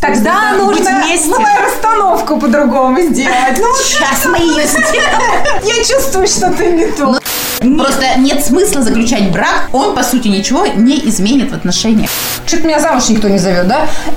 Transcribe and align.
Тогда 0.00 0.52
нужно 0.54 0.90
ну, 1.26 1.36
расстановку 1.64 2.38
по-другому 2.38 3.00
сделать. 3.02 3.58
Ну, 3.58 3.74
Сейчас 3.76 4.26
мы 4.26 4.38
ее 4.38 4.66
сделаем. 4.66 5.62
я 5.62 5.84
чувствую, 5.84 6.26
что 6.26 6.52
ты 6.52 6.66
не 6.72 6.86
то. 6.86 7.18
Просто 7.58 8.18
нет 8.18 8.44
смысла 8.44 8.82
заключать 8.82 9.30
брак, 9.32 9.70
он, 9.72 9.94
по 9.94 10.02
сути, 10.02 10.28
ничего 10.28 10.66
не 10.66 10.98
изменит 11.08 11.50
в 11.50 11.54
отношениях. 11.54 12.10
Что-то 12.46 12.64
меня 12.64 12.80
замуж 12.80 13.08
никто 13.08 13.28
не 13.28 13.38
зовет, 13.38 13.66
да? 13.66 13.88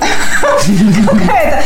Какая-то 1.06 1.62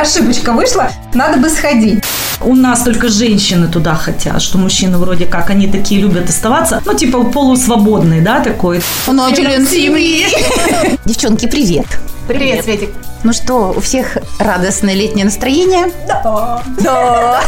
ошибочка 0.00 0.52
вышла. 0.52 0.90
Надо 1.14 1.38
бы 1.38 1.48
сходить. 1.48 2.02
У 2.40 2.56
нас 2.56 2.82
только 2.82 3.08
женщины 3.08 3.68
туда 3.68 3.94
хотят, 3.94 4.42
что 4.42 4.58
мужчины 4.58 4.98
вроде 4.98 5.26
как, 5.26 5.50
они 5.50 5.68
такие 5.68 6.00
любят 6.00 6.28
оставаться, 6.28 6.82
ну, 6.84 6.94
типа 6.94 7.22
полусвободный, 7.24 8.20
да, 8.20 8.40
такой. 8.40 8.82
Он 9.06 9.20
член 9.34 9.66
семьи. 9.66 10.26
Девчонки, 11.04 11.46
привет. 11.46 11.86
Привет, 12.28 12.64
Светик. 12.64 12.90
Ну 13.24 13.32
что, 13.32 13.72
у 13.76 13.80
всех 13.80 14.18
радостное 14.38 14.94
летнее 14.94 15.24
настроение? 15.24 15.92
Да. 16.06 16.62
Да. 16.80 17.40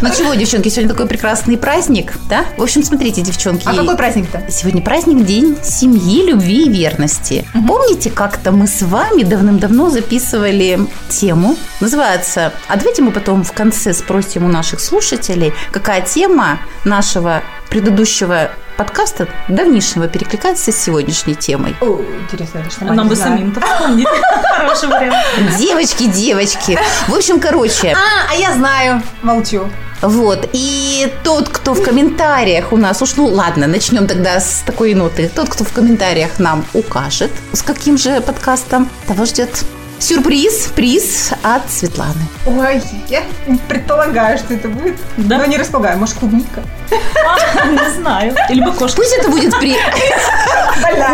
Ну 0.00 0.08
чего, 0.10 0.34
девчонки, 0.34 0.68
сегодня 0.68 0.90
такой 0.90 1.06
прекрасный 1.06 1.56
праздник, 1.56 2.14
да? 2.28 2.44
В 2.56 2.62
общем, 2.62 2.82
смотрите, 2.82 3.22
девчонки. 3.22 3.66
А 3.66 3.74
какой 3.74 3.96
праздник-то? 3.96 4.50
Сегодня 4.50 4.82
праздник 4.82 5.24
День 5.24 5.56
семьи, 5.62 6.26
любви 6.26 6.66
и 6.66 6.68
верности. 6.68 7.46
Помните, 7.66 8.10
как-то 8.10 8.52
мы 8.52 8.66
с 8.66 8.82
вами 8.82 9.22
давным-давно 9.22 9.90
записывали 9.90 10.80
тему? 11.08 11.56
Называется 11.80 12.52
«А 12.68 12.76
давайте 12.76 13.02
мы 13.02 13.10
потом 13.10 13.44
в 13.44 13.52
конце 13.52 13.92
спросим 13.92 14.44
у 14.44 14.48
наших 14.48 14.80
слушателей, 14.80 15.52
какая 15.72 16.00
тема 16.02 16.58
нашего 16.84 17.42
предыдущего 17.70 18.50
подкаста 18.76 19.28
давнишнего 19.48 20.08
перекликается 20.08 20.72
с 20.72 20.76
сегодняшней 20.76 21.34
темой. 21.34 21.74
О, 21.80 22.00
интересно, 22.22 22.58
я 22.64 22.70
что 22.70 22.84
Нам 22.84 23.08
бы 23.08 23.16
самим-то 23.16 23.60
вспомнить. 23.60 24.06
Хороший 24.56 24.88
вариант. 24.88 25.16
Девочки, 25.58 26.06
девочки. 26.06 26.78
В 27.08 27.14
общем, 27.14 27.40
короче, 27.40 27.94
А, 27.94 28.32
а 28.32 28.34
я 28.34 28.52
знаю. 28.54 29.02
Молчу. 29.22 29.68
Вот, 30.02 30.48
и 30.52 31.10
тот, 31.24 31.48
кто 31.48 31.72
в 31.72 31.82
комментариях 31.82 32.72
у 32.72 32.76
нас, 32.76 33.00
уж 33.00 33.16
ну 33.16 33.26
ладно, 33.26 33.66
начнем 33.66 34.06
тогда 34.06 34.40
с 34.40 34.62
такой 34.66 34.94
ноты. 34.94 35.30
Тот, 35.34 35.48
кто 35.48 35.64
в 35.64 35.72
комментариях 35.72 36.38
нам 36.38 36.66
укажет, 36.74 37.30
с 37.52 37.62
каким 37.62 37.96
же 37.96 38.20
подкастом, 38.20 38.90
того 39.06 39.24
ждет 39.24 39.64
сюрприз, 39.98 40.68
приз 40.74 41.32
от 41.42 41.70
Светланы. 41.70 42.22
Ой, 42.46 42.82
я 43.08 43.22
предполагаю, 43.68 44.38
что 44.38 44.54
это 44.54 44.68
будет. 44.68 44.96
Да? 45.16 45.38
Но 45.38 45.46
не 45.46 45.56
располагаю. 45.56 45.98
Может, 45.98 46.16
клубника? 46.16 46.62
Не 46.90 47.90
знаю. 47.98 48.34
Или 48.50 48.64
бы 48.64 48.72
кошка. 48.72 48.96
Пусть 48.96 49.16
это 49.18 49.28
будет 49.28 49.58
при... 49.58 49.76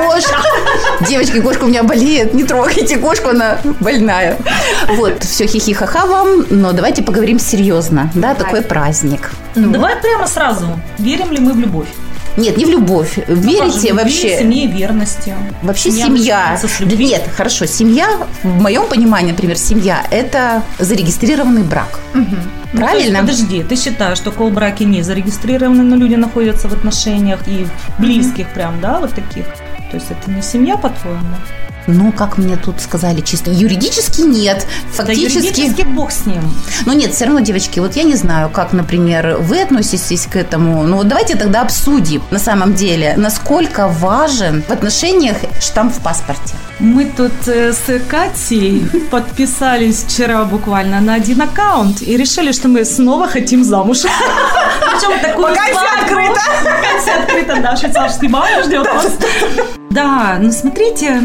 Кошка. 0.07 0.43
Девочки, 1.09 1.41
кошка 1.41 1.65
у 1.65 1.69
меня 1.69 1.83
болеет, 1.83 2.35
не 2.35 2.45
трогайте 2.45 2.99
кошку, 2.99 3.31
она 3.31 3.59
больная. 3.81 4.37
Вот, 4.97 5.23
все 5.23 5.47
хихи-ха-ха 5.47 6.07
вам, 6.07 6.47
но 6.51 6.73
давайте 6.73 7.03
поговорим 7.03 7.39
серьезно, 7.39 8.11
да, 8.15 8.35
такой 8.35 8.63
праздник. 8.63 9.31
Давай 9.55 9.97
прямо 9.97 10.27
сразу. 10.27 10.67
Верим 10.99 11.31
ли 11.33 11.39
мы 11.39 11.53
в 11.53 11.59
любовь? 11.59 11.89
Нет, 12.37 12.57
не 12.57 12.65
в 12.65 12.71
любовь. 12.71 13.19
Ну, 13.29 13.35
Верите 13.35 13.71
в 13.71 13.75
любви, 13.75 13.93
вообще? 13.93 14.39
Семье, 14.39 14.67
верности. 14.67 15.35
Вообще 15.63 15.91
Семья 15.91 16.57
семья. 16.57 16.59
любви. 16.81 17.07
Нет, 17.09 17.29
хорошо, 17.37 17.67
семья, 17.67 18.09
в 18.43 18.61
моем 18.61 18.87
понимании, 18.89 19.33
например, 19.33 19.57
семья– 19.59 20.05
это 20.11 20.63
зарегистрированный 20.79 21.63
брак. 21.63 21.99
Ну, 22.15 22.25
Правильно? 22.73 23.21
то 23.21 23.27
есть, 23.27 23.43
подожди, 23.43 23.63
ты 23.63 23.77
считаешь, 23.77 24.17
что 24.17 24.31
кол 24.33 24.51
браки 24.51 24.83
не 24.85 25.03
зарегистрированы, 25.03 25.83
но 25.83 25.97
люди 25.97 26.15
находятся 26.15 26.69
в 26.69 26.73
отношениях 26.73 27.41
и 27.47 27.67
близких 27.99 28.49
прям, 28.49 28.81
да, 28.81 28.99
вот 28.99 29.11
таких? 29.11 29.45
То 29.91 29.99
есть 29.99 30.07
это 30.11 30.31
не 30.31 30.41
семья, 30.41 30.77
по-твоему? 30.79 31.21
Ну, 31.87 32.13
как 32.13 32.39
мне 32.39 32.57
тут 32.57 32.81
сказали, 32.81 33.21
чисто 33.21 33.51
юридически 33.51 34.21
нет. 34.23 34.67
Да 34.97 35.05
Фактически. 35.05 35.39
юридически 35.39 35.83
бог 35.83 36.13
с 36.13 36.27
ним. 36.27 36.43
Но 36.87 36.93
нет, 36.93 37.13
все 37.13 37.25
равно, 37.25 37.41
девочки, 37.41 37.81
вот 37.81 37.97
я 37.97 38.05
не 38.05 38.15
знаю, 38.15 38.51
как, 38.51 38.73
например, 38.73 39.37
вы 39.41 39.61
относитесь 39.63 40.27
к 40.27 40.37
этому. 40.37 40.83
Ну, 40.85 40.97
вот 40.97 41.09
давайте 41.09 41.37
тогда 41.37 41.63
обсудим, 41.63 42.23
на 42.31 42.39
самом 42.39 42.75
деле, 42.75 43.15
насколько 43.17 43.89
важен 43.89 44.63
в 44.69 44.71
отношениях 44.71 45.37
штамп 45.61 45.92
в 45.95 46.01
паспорте. 46.01 46.55
Мы 46.79 47.05
тут 47.05 47.33
э, 47.47 47.73
с 47.73 48.01
Катей 48.09 48.87
подписались 49.11 50.05
вчера 50.09 50.45
буквально 50.45 51.01
на 51.01 51.15
один 51.15 51.41
аккаунт 51.42 52.03
и 52.03 52.17
решили, 52.17 52.53
что 52.53 52.69
мы 52.69 52.85
снова 52.85 53.29
хотим 53.29 53.65
замуж. 53.65 53.98
Причем 54.81 55.21
такую 55.21 55.49
Вакансия 55.49 55.73
свадьбу. 55.73 56.03
открыта. 56.03 56.41
Вакансия 56.65 57.15
открыта, 57.23 57.57
да, 57.61 57.77
швейцарский 57.77 58.29
банк 58.29 58.65
ждет 58.65 58.87
вас. 58.87 59.19
Да, 59.91 60.39
ну 60.41 60.51
смотрите, 60.53 61.21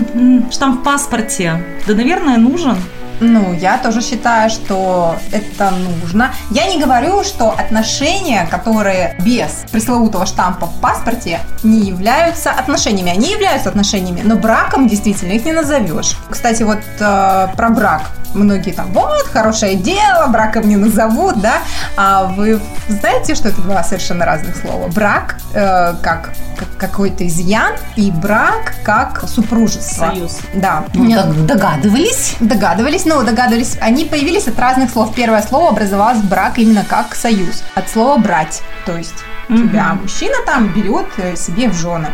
штамп 0.52 0.81
в 0.81 0.84
паспорте, 0.84 1.63
да, 1.85 1.94
наверное, 1.94 2.38
нужен. 2.38 2.75
Ну, 3.19 3.53
я 3.53 3.78
тоже 3.78 4.01
считаю, 4.01 4.50
что 4.50 5.16
это 5.31 5.72
нужно. 5.72 6.31
Я 6.51 6.67
не 6.67 6.79
говорю, 6.81 7.23
что 7.23 7.50
отношения, 7.51 8.47
которые 8.50 9.16
без 9.19 9.66
пресловутого 9.72 10.25
штампа 10.25 10.67
в 10.67 10.79
паспорте, 10.81 11.39
не 11.63 11.81
являются 11.88 12.51
отношениями. 12.51 13.11
Они 13.11 13.31
являются 13.31 13.69
отношениями, 13.69 14.22
но 14.23 14.35
браком 14.35 14.88
действительно 14.88 15.31
их 15.33 15.45
не 15.45 15.53
назовешь. 15.53 16.16
Кстати, 16.29 16.63
вот 16.63 16.79
э, 17.00 17.47
про 17.55 17.69
брак. 17.69 18.01
Многие 18.33 18.72
там, 18.72 18.91
вот, 18.91 19.25
хорошее 19.31 19.75
дело, 19.75 20.28
браком 20.28 20.67
не 20.67 20.75
назовут, 20.75 21.39
да? 21.41 21.55
А 21.95 22.25
вы 22.25 22.59
знаете, 22.89 23.34
что 23.35 23.49
это 23.49 23.61
два 23.61 23.84
совершенно 23.84 24.25
разных 24.25 24.57
слова? 24.57 24.88
Брак 24.89 25.38
э, 25.53 25.95
как, 26.03 26.31
как 26.57 26.67
какой-то 26.78 27.25
изъян 27.25 27.73
и 27.95 28.11
брак 28.11 28.75
как 28.84 29.23
супружество. 29.28 30.11
Союз. 30.11 30.39
Да. 30.53 30.84
Ну, 30.94 31.09
дог- 31.09 31.45
догадывались? 31.45 32.35
Догадывались, 32.39 33.05
ну, 33.07 33.23
догадывались. 33.23 33.78
Они 33.81 34.06
появились 34.06 34.47
от 34.47 34.59
разных 34.59 34.91
слов. 34.91 35.13
Первое 35.16 35.41
слово 35.41 35.69
образовалось 35.69 36.19
брак 36.22 36.57
именно 36.59 36.84
как 36.88 37.16
союз. 37.16 37.63
От 37.75 37.90
слова 37.90 38.18
брать. 38.18 38.62
То 38.85 38.95
есть 38.97 39.16
Мгм. 39.50 39.69
тебя 39.69 39.94
мужчина 39.94 40.35
там 40.45 40.68
берет 40.73 41.07
э, 41.17 41.35
себе 41.38 41.69
в 41.69 41.73
жены. 41.73 42.07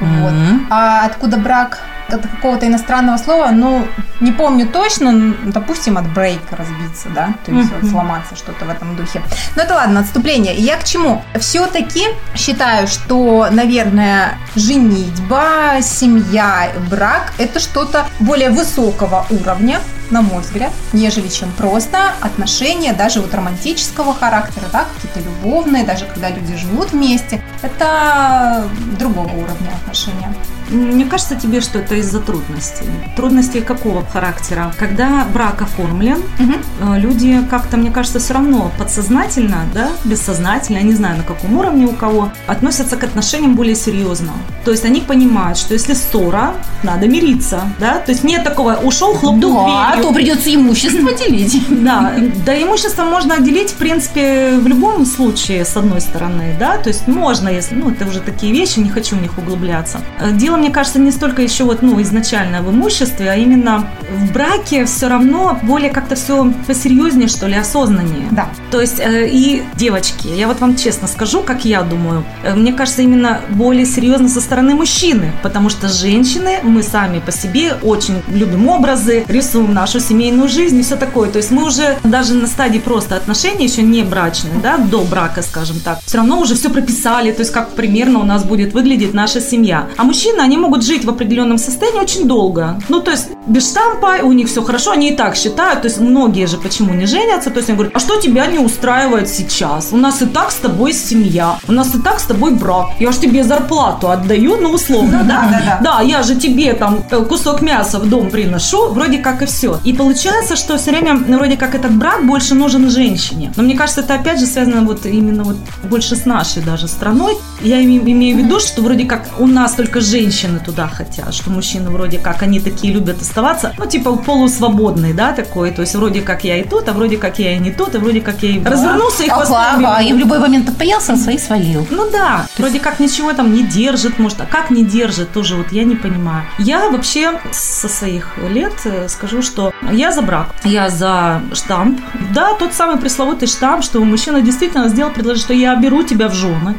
Вот. 0.00 0.32
Мгм. 0.32 0.66
А 0.70 1.04
откуда 1.06 1.36
брак 1.36 1.78
от 2.08 2.22
какого-то 2.22 2.66
иностранного 2.66 3.16
слова, 3.18 3.50
ну, 3.52 3.86
не 4.18 4.32
помню 4.32 4.66
точно, 4.66 5.32
допустим, 5.44 5.96
от 5.96 6.12
брейка 6.12 6.56
разбиться, 6.56 7.08
да, 7.14 7.34
то 7.46 7.52
есть 7.52 7.70
вот 7.70 7.82
Мгм. 7.84 7.90
сломаться 7.92 8.34
что-то 8.34 8.64
в 8.64 8.68
этом 8.70 8.96
духе. 8.96 9.22
Но 9.54 9.62
это 9.62 9.74
ладно, 9.74 10.00
отступление. 10.00 10.56
Я 10.56 10.76
к 10.76 10.82
чему? 10.82 11.22
Все-таки 11.38 12.04
считаю, 12.34 12.88
что, 12.88 13.46
наверное, 13.52 14.34
женитьба, 14.56 15.80
семья, 15.82 16.70
брак– 16.90 17.32
это 17.38 17.60
что-то 17.60 18.06
более 18.18 18.50
высокого 18.50 19.24
уровня, 19.30 19.78
на 20.10 20.22
мой 20.22 20.42
взгляд, 20.42 20.72
нежели 20.92 21.28
чем 21.28 21.52
просто 21.52 22.12
отношения, 22.20 22.92
даже 22.92 23.20
вот 23.20 23.32
романтического 23.34 24.14
характера, 24.14 24.64
да, 24.72 24.86
какие-то 24.94 25.20
любовные, 25.20 25.84
даже 25.84 26.06
когда 26.06 26.30
люди 26.30 26.56
живут 26.56 26.92
вместе. 26.92 27.42
Это 27.62 28.68
другого 28.98 29.28
уровня 29.28 29.70
отношения. 29.82 30.34
Мне 30.70 31.04
кажется 31.04 31.34
тебе, 31.34 31.60
что 31.60 31.78
это 31.78 31.96
из-за 31.96 32.20
трудностей. 32.20 32.84
Трудностей 33.16 33.60
какого 33.60 34.04
характера? 34.06 34.72
Когда 34.78 35.24
брак 35.32 35.62
оформлен, 35.62 36.18
э, 36.38 36.98
люди 36.98 37.40
как-то, 37.50 37.76
мне 37.76 37.90
кажется, 37.90 38.18
все 38.20 38.34
равно 38.34 38.70
подсознательно, 38.78 39.64
да, 39.74 39.88
бессознательно, 40.04 40.78
я 40.78 40.82
не 40.84 40.92
знаю, 40.94 41.16
на 41.18 41.22
каком 41.24 41.56
уровне 41.58 41.86
у 41.86 41.92
кого, 41.92 42.30
относятся 42.46 42.96
к 42.96 43.04
отношениям 43.04 43.54
более 43.56 43.74
серьезно. 43.74 44.32
То 44.64 44.70
есть 44.70 44.84
они 44.84 45.00
понимают, 45.00 45.58
что 45.58 45.74
если 45.74 45.94
ссора, 45.94 46.54
надо 46.82 47.08
мириться, 47.08 47.62
да, 47.78 47.98
то 47.98 48.12
есть 48.12 48.24
нет 48.24 48.44
такого, 48.44 48.74
ушел, 48.82 49.14
хлопнул 49.14 49.66
Да, 49.66 49.88
а 49.88 49.92
дверью. 49.94 50.08
то 50.08 50.14
придется 50.14 50.54
имущество 50.54 51.12
делить. 51.12 51.60
Да, 51.68 52.14
да, 52.46 52.62
имущество 52.62 53.04
можно 53.04 53.34
отделить, 53.34 53.70
в 53.70 53.74
принципе, 53.76 54.52
в 54.58 54.66
любом 54.66 55.04
случае, 55.06 55.64
с 55.64 55.76
одной 55.76 56.00
стороны, 56.00 56.54
да, 56.58 56.76
то 56.78 56.88
есть 56.88 57.08
можно, 57.08 57.48
если, 57.48 57.74
ну, 57.74 57.90
это 57.90 58.06
уже 58.06 58.20
такие 58.20 58.52
вещи, 58.52 58.78
не 58.80 58.90
хочу 58.90 59.16
в 59.16 59.22
них 59.22 59.36
углубляться. 59.38 60.00
Э, 60.20 60.30
Дело, 60.32 60.56
мне 60.60 60.70
кажется, 60.70 60.98
не 60.98 61.10
столько 61.10 61.42
еще 61.42 61.64
вот, 61.64 61.82
ну, 61.82 62.00
изначально 62.02 62.62
в 62.62 62.70
имуществе, 62.70 63.30
а 63.30 63.36
именно 63.36 63.88
в 64.10 64.32
браке 64.32 64.84
все 64.84 65.08
равно 65.08 65.58
более 65.62 65.90
как-то 65.90 66.14
все 66.14 66.52
посерьезнее, 66.66 67.28
что 67.28 67.46
ли, 67.46 67.56
осознаннее. 67.56 68.28
Да. 68.30 68.48
То 68.70 68.80
есть 68.80 69.00
э, 69.00 69.28
и 69.28 69.62
девочки, 69.74 70.28
я 70.28 70.46
вот 70.46 70.60
вам 70.60 70.76
честно 70.76 71.08
скажу, 71.08 71.42
как 71.42 71.64
я 71.64 71.82
думаю, 71.82 72.24
э, 72.42 72.54
мне 72.54 72.72
кажется, 72.72 73.02
именно 73.02 73.40
более 73.48 73.86
серьезно 73.86 74.28
со 74.28 74.40
стороны 74.40 74.74
мужчины, 74.74 75.32
потому 75.42 75.70
что 75.70 75.88
женщины, 75.88 76.58
мы 76.62 76.82
сами 76.82 77.20
по 77.20 77.32
себе 77.32 77.74
очень 77.82 78.22
любим 78.28 78.68
образы, 78.68 79.24
рисуем 79.28 79.72
нашу 79.72 79.98
семейную 80.00 80.48
жизнь 80.48 80.78
и 80.78 80.82
все 80.82 80.96
такое. 80.96 81.30
То 81.30 81.38
есть 81.38 81.50
мы 81.50 81.64
уже 81.64 81.98
даже 82.04 82.34
на 82.34 82.46
стадии 82.46 82.78
просто 82.78 83.16
отношений, 83.16 83.64
еще 83.64 83.82
не 83.82 84.02
брачные, 84.02 84.54
да, 84.62 84.76
до 84.76 85.02
брака, 85.02 85.42
скажем 85.42 85.80
так, 85.80 86.00
все 86.04 86.18
равно 86.18 86.40
уже 86.40 86.54
все 86.54 86.68
прописали, 86.68 87.32
то 87.32 87.40
есть 87.40 87.52
как 87.52 87.70
примерно 87.70 88.20
у 88.20 88.24
нас 88.24 88.44
будет 88.44 88.74
выглядеть 88.74 89.14
наша 89.14 89.40
семья. 89.40 89.88
А 89.96 90.04
мужчины, 90.04 90.40
они 90.50 90.58
могут 90.58 90.84
жить 90.84 91.04
в 91.04 91.10
определенном 91.10 91.58
состоянии 91.58 92.00
очень 92.00 92.26
долго. 92.26 92.80
Ну, 92.88 93.00
то 93.00 93.12
есть 93.12 93.28
без 93.46 93.70
штампа, 93.70 94.16
у 94.24 94.32
них 94.32 94.48
все 94.48 94.62
хорошо, 94.62 94.90
они 94.90 95.10
и 95.10 95.14
так 95.16 95.36
считают. 95.36 95.82
То 95.82 95.88
есть 95.88 96.00
многие 96.00 96.46
же 96.46 96.56
почему 96.56 96.92
не 96.94 97.06
женятся? 97.06 97.50
То 97.50 97.58
есть 97.58 97.68
они 97.68 97.76
говорят, 97.76 97.94
а 97.96 98.00
что 98.00 98.16
тебя 98.20 98.46
не 98.46 98.58
устраивает 98.58 99.28
сейчас? 99.28 99.90
У 99.92 99.96
нас 99.96 100.22
и 100.22 100.26
так 100.26 100.50
с 100.50 100.56
тобой 100.56 100.92
семья, 100.92 101.58
у 101.68 101.72
нас 101.72 101.94
и 101.94 101.98
так 102.00 102.18
с 102.18 102.24
тобой 102.24 102.50
брак. 102.54 102.86
Я 102.98 103.12
же 103.12 103.20
тебе 103.20 103.44
зарплату 103.44 104.10
отдаю, 104.10 104.56
ну, 104.60 104.70
условно, 104.70 105.20
Ну 105.22 105.28
да? 105.28 105.40
да, 105.42 105.48
да, 105.50 105.62
да. 105.66 105.80
Да, 105.98 106.02
я 106.02 106.22
же 106.24 106.34
тебе 106.34 106.72
там 106.74 106.98
э, 107.10 107.24
кусок 107.24 107.62
мяса 107.62 107.98
в 108.00 108.08
дом 108.08 108.28
приношу, 108.30 108.88
вроде 108.92 109.18
как 109.18 109.42
и 109.42 109.46
все. 109.46 109.78
И 109.84 109.92
получается, 109.92 110.56
что 110.56 110.76
все 110.78 110.90
время 110.90 111.14
ну, 111.28 111.36
вроде 111.38 111.56
как 111.56 111.74
этот 111.76 111.92
брак 111.92 112.26
больше 112.26 112.54
нужен 112.56 112.90
женщине. 112.90 113.52
Но 113.56 113.62
мне 113.62 113.76
кажется, 113.76 114.00
это 114.00 114.14
опять 114.14 114.40
же 114.40 114.46
связано 114.46 114.82
вот 114.82 115.06
именно 115.06 115.44
вот 115.44 115.56
больше 115.84 116.16
с 116.16 116.26
нашей 116.26 116.62
даже 116.62 116.88
страной. 116.88 117.36
Я 117.62 117.80
име- 117.80 118.02
имею 118.12 118.36
в 118.36 118.40
виду, 118.40 118.58
что 118.58 118.82
вроде 118.82 119.04
как 119.04 119.28
у 119.38 119.46
нас 119.46 119.74
только 119.74 120.00
женщины 120.00 120.39
туда 120.48 120.88
хотят, 120.88 121.34
что 121.34 121.50
мужчины 121.50 121.90
вроде 121.90 122.18
как 122.18 122.42
они 122.42 122.60
такие 122.60 122.92
любят 122.92 123.20
оставаться, 123.20 123.74
ну 123.78 123.86
типа 123.86 124.16
полусвободный, 124.16 125.12
да, 125.12 125.32
такой. 125.32 125.70
То 125.70 125.82
есть 125.82 125.94
вроде 125.94 126.22
как 126.22 126.44
я 126.44 126.56
и 126.58 126.64
тут, 126.64 126.88
а 126.88 126.92
вроде 126.92 127.16
как 127.16 127.38
я 127.38 127.56
и 127.56 127.58
не 127.58 127.70
тут, 127.70 127.94
а 127.94 127.98
вроде 127.98 128.20
как 128.20 128.42
я 128.42 128.50
и 128.50 128.64
развернулся 128.64 129.24
и 129.24 129.28
хвостом 129.28 129.56
Ага, 129.84 130.02
и 130.02 130.12
в 130.12 130.16
любой 130.16 130.38
момент 130.38 130.66
подпоялся, 130.66 131.16
свои 131.16 131.38
свалил. 131.38 131.86
Ну 131.90 132.10
да, 132.10 132.46
вроде 132.58 132.80
как 132.80 133.00
ничего 133.00 133.32
там 133.32 133.52
не 133.52 133.62
держит, 133.62 134.18
может, 134.18 134.40
а 134.40 134.46
как 134.46 134.70
не 134.70 134.84
держит, 134.84 135.32
тоже 135.32 135.56
вот 135.56 135.72
я 135.72 135.84
не 135.84 135.96
понимаю. 135.96 136.44
Я 136.58 136.88
вообще 136.90 137.40
со 137.52 137.88
своих 137.88 138.38
лет 138.50 138.72
э, 138.84 139.08
скажу, 139.08 139.42
что 139.42 139.72
я 139.92 140.12
за 140.12 140.22
брак, 140.22 140.54
я 140.64 140.88
за 140.88 141.42
штамп. 141.52 142.00
Да, 142.34 142.54
тот 142.54 142.74
самый 142.74 142.96
пресловутый 142.96 143.48
штамп, 143.48 143.84
что 143.84 144.00
мужчина 144.00 144.40
действительно 144.40 144.88
сделал 144.88 145.10
предложение, 145.10 145.44
что 145.44 145.54
я 145.54 145.74
беру 145.76 146.02
тебя 146.02 146.28
в 146.28 146.34
жены, 146.34 146.76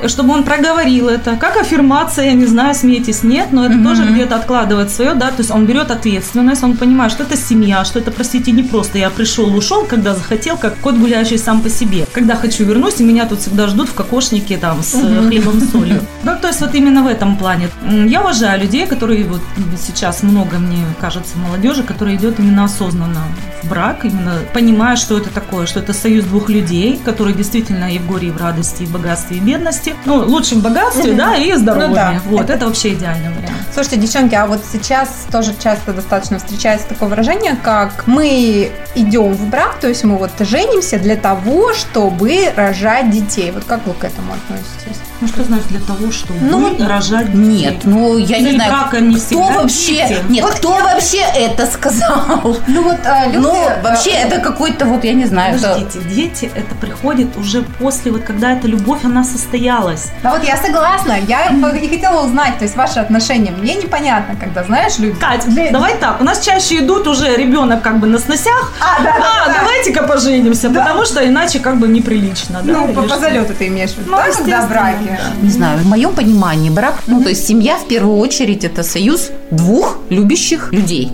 Э, 0.00 0.08
чтобы 0.08 0.34
он 0.34 0.44
проговорил 0.44 1.08
это, 1.08 1.36
как 1.36 1.56
аффирмация, 1.56 2.26
я 2.26 2.32
не 2.32 2.46
знаю, 2.46 2.65
смейтесь, 2.74 3.22
нет, 3.22 3.48
но 3.52 3.64
это 3.64 3.74
Мгм. 3.74 3.84
тоже 3.84 4.04
где-то 4.04 4.36
откладывает 4.36 4.90
свое, 4.90 5.14
да, 5.14 5.28
то 5.28 5.38
есть 5.38 5.50
он 5.50 5.66
берет 5.66 5.90
ответственность, 5.90 6.62
он 6.62 6.76
понимает, 6.76 7.12
что 7.12 7.22
это 7.24 7.36
семья, 7.36 7.84
что 7.84 7.98
это, 7.98 8.10
простите, 8.10 8.52
не 8.52 8.62
просто 8.62 8.98
я 8.98 9.10
пришел, 9.10 9.54
ушел, 9.56 9.84
когда 9.84 10.14
захотел, 10.14 10.56
как 10.56 10.76
кот 10.78 10.96
гуляющий 10.96 11.38
сам 11.38 11.60
по 11.60 11.70
себе. 11.70 12.06
Когда 12.12 12.36
хочу 12.36 12.64
вернусь, 12.64 13.00
и 13.00 13.04
меня 13.04 13.26
тут 13.26 13.40
всегда 13.40 13.66
ждут 13.68 13.88
в 13.88 13.94
кокошнике 13.94 14.56
там 14.56 14.82
с 14.82 14.94
э, 14.94 15.26
хлебом 15.28 15.58
и 15.58 15.66
солью. 15.66 16.00
Ну, 16.24 16.32
то 16.40 16.48
есть 16.48 16.60
вот 16.60 16.74
именно 16.74 17.02
в 17.02 17.06
этом 17.06 17.36
плане. 17.36 17.68
Я 18.08 18.20
уважаю 18.20 18.60
людей, 18.60 18.86
которые 18.86 19.24
вот 19.24 19.40
сейчас 19.78 20.22
много, 20.24 20.58
мне 20.58 20.78
кажется, 21.00 21.38
молодежи, 21.38 21.82
которая 21.84 22.16
идет 22.16 22.40
именно 22.40 22.64
осознанно 22.64 23.20
в 23.62 23.68
брак, 23.68 24.04
именно 24.04 24.32
понимая, 24.52 24.96
что 24.96 25.16
это 25.18 25.30
такое, 25.30 25.66
что 25.66 25.80
это 25.80 25.92
союз 25.92 26.24
двух 26.24 26.48
людей, 26.48 27.00
которые 27.04 27.34
действительно 27.36 27.92
и 27.94 27.98
в 27.98 28.06
горе, 28.06 28.28
и 28.28 28.30
в 28.30 28.38
радости, 28.38 28.82
и 28.82 28.86
в 28.86 28.92
богатстве, 28.92 29.36
и 29.36 29.40
в 29.40 29.44
бедности. 29.44 29.94
Ну, 30.04 30.24
лучше 30.26 30.56
в 30.56 30.62
богатстве, 30.62 31.12
да, 31.12 31.36
и 31.36 31.52
здоровье. 31.54 31.88
Ну 31.88 31.94
да. 31.94 32.20
Вот, 32.26 32.50
это 32.50 32.55
вообще 32.64 32.94
идеальный 32.94 33.30
вариант. 33.30 33.66
Слушайте, 33.74 33.96
девчонки, 33.98 34.34
а 34.34 34.46
вот 34.46 34.60
сейчас 34.70 35.26
тоже 35.30 35.54
часто 35.62 35.92
достаточно 35.92 36.38
встречается 36.38 36.88
такое 36.88 37.08
выражение, 37.08 37.56
как 37.62 38.06
мы 38.06 38.70
идем 38.94 39.34
в 39.34 39.48
брак, 39.50 39.78
то 39.80 39.88
есть 39.88 40.04
мы 40.04 40.16
вот 40.16 40.30
женимся 40.40 40.98
для 40.98 41.16
того, 41.16 41.74
чтобы 41.74 42.52
рожать 42.56 43.10
детей. 43.10 43.50
Вот 43.50 43.64
как 43.64 43.86
вы 43.86 43.94
к 43.94 44.04
этому 44.04 44.32
относитесь? 44.32 45.00
Ну, 45.20 45.28
что 45.28 45.44
значит 45.44 45.68
для 45.68 45.80
того, 45.80 46.10
чтобы 46.12 46.38
Ну, 46.42 46.76
рожать 46.86 47.26
детей? 47.32 47.38
Нет, 47.38 47.76
ну 47.84 48.18
я 48.18 48.38
не 48.38 48.52
знаю, 48.52 48.70
брака 48.70 49.00
не 49.00 49.16
кто 49.18 49.38
вообще, 49.48 50.06
дети. 50.08 50.18
нет, 50.28 50.44
Вот 50.44 50.54
кто 50.54 50.76
я- 50.76 50.84
вообще 50.84 51.18
это 51.34 51.66
сказал? 51.66 52.56
Ну 52.66 52.82
вот 52.82 52.98
а, 53.06 53.26
люди, 53.26 53.36
Ну, 53.38 53.54
э, 53.54 53.82
вообще, 53.82 54.10
это 54.10 54.38
какой-то 54.40 54.84
вот, 54.84 55.04
я 55.04 55.14
не 55.14 55.24
знаю, 55.24 55.56
это... 55.56 55.68
Подождите, 55.74 56.00
дети 56.14 56.50
это 56.54 56.74
приходит 56.74 57.34
уже 57.38 57.62
после, 57.62 58.12
вот 58.12 58.24
когда 58.24 58.52
эта 58.52 58.68
любовь, 58.68 59.04
она 59.04 59.24
состоялась. 59.24 60.08
Да 60.22 60.32
вот 60.32 60.44
я 60.44 60.56
согласна, 60.56 61.14
я 61.26 61.46
и 61.46 61.88
хотела 61.88 62.24
узнать, 62.26 62.58
то 62.58 62.64
есть 62.64 62.76
ваши 62.76 62.98
отношения. 63.00 63.52
Мне 63.52 63.74
непонятно, 63.74 64.36
когда, 64.36 64.64
знаешь, 64.64 64.98
люди... 64.98 65.18
Кать, 65.18 65.46
Для- 65.46 65.70
давай 65.70 65.96
так, 65.98 66.20
у 66.20 66.24
нас 66.24 66.40
чаще 66.44 66.80
идут 66.80 67.06
уже 67.06 67.34
ребенок 67.36 67.80
как 67.82 67.98
бы 68.00 68.06
на 68.06 68.18
сносях, 68.18 68.72
А, 68.80 69.02
да, 69.02 69.12
да, 69.18 69.24
а, 69.44 69.46
да. 69.48 69.54
давайте-ка 69.60 70.02
поженимся, 70.02 70.68
потому 70.68 71.04
что 71.06 71.26
иначе 71.26 71.58
как 71.60 71.78
бы 71.78 71.88
неприлично, 71.88 72.60
да? 72.62 72.72
Ну, 72.72 72.88
по, 72.88 73.02
по 73.02 73.16
залету 73.18 73.54
ты 73.54 73.68
имеешь 73.68 73.92
в 73.92 73.98
виду, 73.98 74.10
Ну, 74.10 74.16
да, 74.18 74.22
когда 74.32 74.66
Не 75.42 75.50
знаю, 75.50 75.78
в 75.78 75.86
моем 75.86 76.14
понимании 76.14 76.70
брак, 76.70 77.02
ну 77.06 77.22
то 77.22 77.28
есть 77.28 77.46
семья 77.46 77.76
в 77.76 77.86
первую 77.88 78.18
очередь 78.18 78.64
это 78.64 78.82
союз 78.82 79.30
двух 79.50 79.98
любящих 80.10 80.72
людей, 80.72 81.12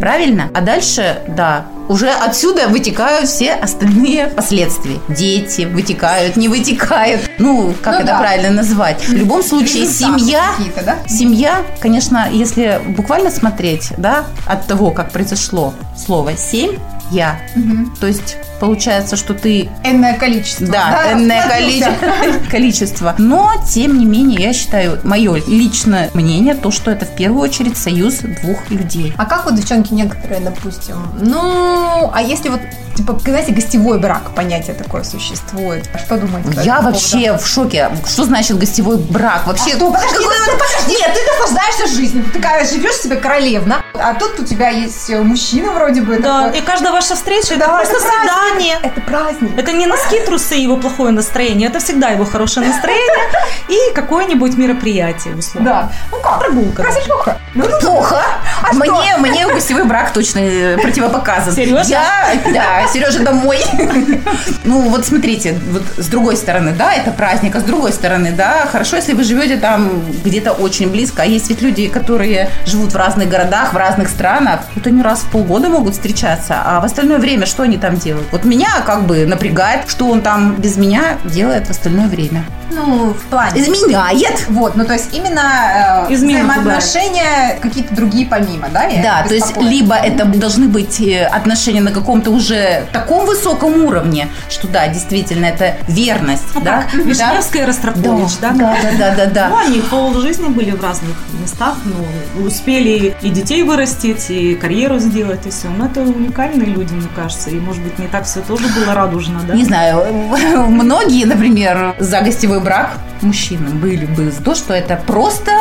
правильно? 0.00 0.50
А 0.54 0.60
дальше, 0.60 1.18
да, 1.28 1.66
уже 1.88 2.10
отсюда 2.10 2.68
вытекают 2.68 3.28
все 3.28 3.52
остальные 3.54 4.28
последствия. 4.28 4.98
Дети 5.08 5.62
вытекают, 5.62 6.36
не 6.36 6.48
вытекают. 6.48 7.22
Ну, 7.38 7.74
как 7.82 7.94
Ну 7.94 7.98
это 8.00 8.06
да. 8.06 8.18
правильно 8.18 8.50
назвать? 8.50 9.06
В 9.06 9.12
любом 9.12 9.42
случае, 9.42 9.82
Результаты 9.82 10.18
семья 10.20 10.44
да? 10.86 10.96
Семья, 11.08 11.62
конечно, 11.80 12.28
если 12.30 12.80
буквально 12.96 13.30
смотреть, 13.30 13.90
да, 13.98 14.24
от 14.46 14.66
того, 14.66 14.90
как 14.90 15.10
произошло 15.10 15.74
слово 15.96 16.36
«семь», 16.36 16.76
я, 17.10 17.38
Мгм. 17.54 17.94
то 18.00 18.06
есть 18.06 18.36
получается, 18.66 19.16
что 19.16 19.34
ты 19.34 19.68
Энное 19.82 20.14
количество. 20.16 20.68
да, 20.68 21.12
энное 21.12 21.42
расплодился. 21.44 21.90
количество, 22.00 22.50
количество. 22.50 23.14
Но, 23.18 23.52
тем 23.68 23.98
не 23.98 24.04
менее, 24.06 24.40
я 24.40 24.52
считаю, 24.52 25.00
мое 25.02 25.42
личное 25.48 26.10
мнение, 26.14 26.54
то, 26.54 26.70
что 26.70 26.92
это 26.92 27.04
в 27.04 27.10
первую 27.16 27.40
очередь 27.42 27.76
союз 27.76 28.18
двух 28.42 28.70
людей. 28.70 29.12
А 29.18 29.24
как 29.26 29.46
вот 29.46 29.56
девчонки 29.56 29.92
некоторые, 29.94 30.40
допустим, 30.40 30.94
ну, 31.20 32.10
а 32.14 32.22
если 32.22 32.50
вот, 32.50 32.60
типа, 32.96 33.18
знаете, 33.24 33.50
гостевой 33.52 33.98
брак, 33.98 34.30
понятие 34.36 34.74
такое 34.76 35.02
существует. 35.02 35.88
А 35.92 35.98
Что 35.98 36.16
думаете? 36.18 36.60
Я 36.62 36.80
вообще 36.82 37.36
в 37.38 37.44
шоке. 37.46 37.90
Что 38.06 38.24
значит 38.24 38.58
гостевой 38.58 38.96
брак? 38.98 39.44
Вообще, 39.48 39.72
А 39.72 39.76
что, 39.76 39.90
подожди, 39.90 40.14
какой 40.18 40.36
ну, 40.46 40.52
подожди, 40.52 41.00
нет, 41.00 41.10
ты 41.14 41.20
наслаждаешься 41.32 41.96
жизнью, 41.96 42.24
ты 42.32 42.38
такая 42.40 42.64
живешь 42.64 42.94
себе 42.94 43.16
королевна, 43.16 43.82
а 43.94 44.14
тут 44.14 44.38
у 44.38 44.44
тебя 44.44 44.68
есть 44.68 45.08
мужчина 45.10 45.72
вроде 45.72 46.00
бы 46.02 46.18
Да, 46.18 46.44
такой. 46.44 46.60
и 46.60 46.62
каждая 46.62 46.92
ваша 46.92 47.14
встреча 47.16 47.54
это 47.54 47.66
Да, 47.66 47.76
просто 47.76 47.96
это 47.96 48.02
праздник. 48.04 48.20
свидание. 48.30 48.51
Это 48.82 49.00
праздник. 49.00 49.50
Это 49.56 49.72
не 49.72 49.86
носки, 49.86 50.20
трусы 50.20 50.54
его 50.54 50.76
плохое 50.76 51.12
настроение, 51.12 51.68
это 51.68 51.78
всегда 51.78 52.08
его 52.08 52.24
хорошее 52.24 52.66
настроение 52.66 53.28
и 53.68 53.94
какое-нибудь 53.94 54.56
мероприятие, 54.56 55.34
условно. 55.34 55.70
Да. 55.70 55.92
Ну 56.10 56.20
как? 56.20 56.40
Прогулка. 56.40 56.82
Разве 56.82 57.02
плохо? 57.02 57.38
Ну, 57.54 57.64
ну, 57.68 57.80
Плохо. 57.80 58.22
А 58.62 58.72
мне, 58.72 58.86
что? 58.86 59.18
мне 59.20 59.46
гостевой 59.46 59.84
брак 59.84 60.12
точно 60.12 60.38
э, 60.38 60.78
противопоказан. 60.78 61.54
Сережа? 61.54 61.82
Я, 61.86 62.34
да, 62.52 62.86
Сережа 62.88 63.20
домой. 63.20 63.58
Ну, 64.64 64.88
вот 64.88 65.04
смотрите, 65.04 65.58
вот 65.70 65.82
с 65.96 66.06
другой 66.06 66.36
стороны, 66.36 66.72
да, 66.72 66.94
это 66.94 67.10
праздник, 67.10 67.56
а 67.56 67.60
с 67.60 67.64
другой 67.64 67.92
стороны, 67.92 68.32
да, 68.32 68.66
хорошо, 68.70 68.96
если 68.96 69.12
вы 69.12 69.24
живете 69.24 69.56
там 69.56 70.02
где-то 70.24 70.52
очень 70.52 70.90
близко, 70.90 71.22
а 71.22 71.24
есть 71.24 71.48
ведь 71.48 71.62
люди, 71.62 71.88
которые 71.88 72.48
живут 72.64 72.92
в 72.92 72.96
разных 72.96 73.28
городах, 73.28 73.72
в 73.72 73.76
разных 73.76 74.08
странах, 74.08 74.60
вот 74.74 74.86
они 74.86 75.02
раз 75.02 75.20
в 75.20 75.30
полгода 75.30 75.68
могут 75.68 75.94
встречаться, 75.94 76.62
а 76.64 76.80
в 76.80 76.84
остальное 76.84 77.18
время 77.18 77.44
что 77.46 77.64
они 77.64 77.76
там 77.76 77.96
делают? 77.96 78.28
Вот 78.30 78.41
меня 78.44 78.68
как 78.84 79.06
бы 79.06 79.26
напрягает, 79.26 79.88
что 79.88 80.08
он 80.08 80.22
там 80.22 80.56
без 80.56 80.76
меня 80.76 81.16
делает 81.24 81.66
в 81.66 81.70
остальное 81.70 82.06
время. 82.06 82.44
ну, 82.70 83.12
в 83.12 83.24
плане. 83.24 83.60
Изменяет. 83.60 84.46
Вот, 84.48 84.76
ну 84.76 84.84
то 84.84 84.94
есть 84.94 85.14
именно 85.14 86.06
э, 86.08 86.14
Измену 86.14 86.48
взаимоотношения 86.48 87.58
какие-то 87.60 87.94
другие 87.94 88.26
помимо, 88.26 88.68
да? 88.72 88.84
я 88.84 89.02
Да, 89.02 89.28
то 89.28 89.34
есть 89.34 89.56
либо 89.58 89.94
это 89.94 90.24
должны 90.24 90.68
быть 90.68 91.00
э, 91.00 91.24
отношения 91.26 91.80
на 91.80 91.90
каком-то 91.90 92.30
уже 92.30 92.86
таком 92.92 93.26
высоком 93.26 93.84
уровне, 93.84 94.28
что 94.48 94.68
да, 94.68 94.88
действительно, 94.88 95.46
это 95.46 95.76
верность, 95.88 96.44
Ну, 96.54 96.60
да? 96.60 96.82
как 96.82 96.94
Вишневская 96.94 97.64
и 97.64 97.66
Ростропович, 97.66 98.38
да? 98.40 98.50
да, 98.50 98.76
да, 98.82 98.90
да, 98.98 99.14
да, 99.14 99.26
да. 99.26 99.48
Ну, 99.48 99.56
они 99.58 99.80
пол 99.80 100.14
жизни 100.20 100.48
были 100.48 100.70
в 100.70 100.82
разных 100.82 101.16
местах, 101.40 101.76
ну, 101.84 102.46
успели 102.46 103.14
и 103.22 103.28
детей 103.30 103.62
вырастить, 103.62 104.30
и 104.30 104.54
карьеру 104.54 104.98
сделать, 104.98 105.46
и 105.46 105.50
все. 105.50 105.68
Но 105.68 105.86
это 105.86 106.00
уникальные 106.00 106.66
люди, 106.66 106.92
мне 106.94 107.08
кажется, 107.14 107.50
и, 107.50 107.60
может 107.60 107.82
быть, 107.82 107.98
не 107.98 108.08
так 108.08 108.21
все 108.22 108.40
тоже 108.40 108.68
было 108.68 108.94
радужно, 108.94 109.40
да? 109.46 109.54
Не 109.54 109.64
знаю, 109.64 110.04
многие, 110.68 111.24
например, 111.24 111.94
за 111.98 112.20
гостевой 112.20 112.60
брак 112.60 112.98
мужчины 113.20 113.70
были 113.70 114.06
бы 114.06 114.30
за 114.30 114.42
то, 114.42 114.54
что 114.54 114.74
это 114.74 114.96
просто, 115.06 115.52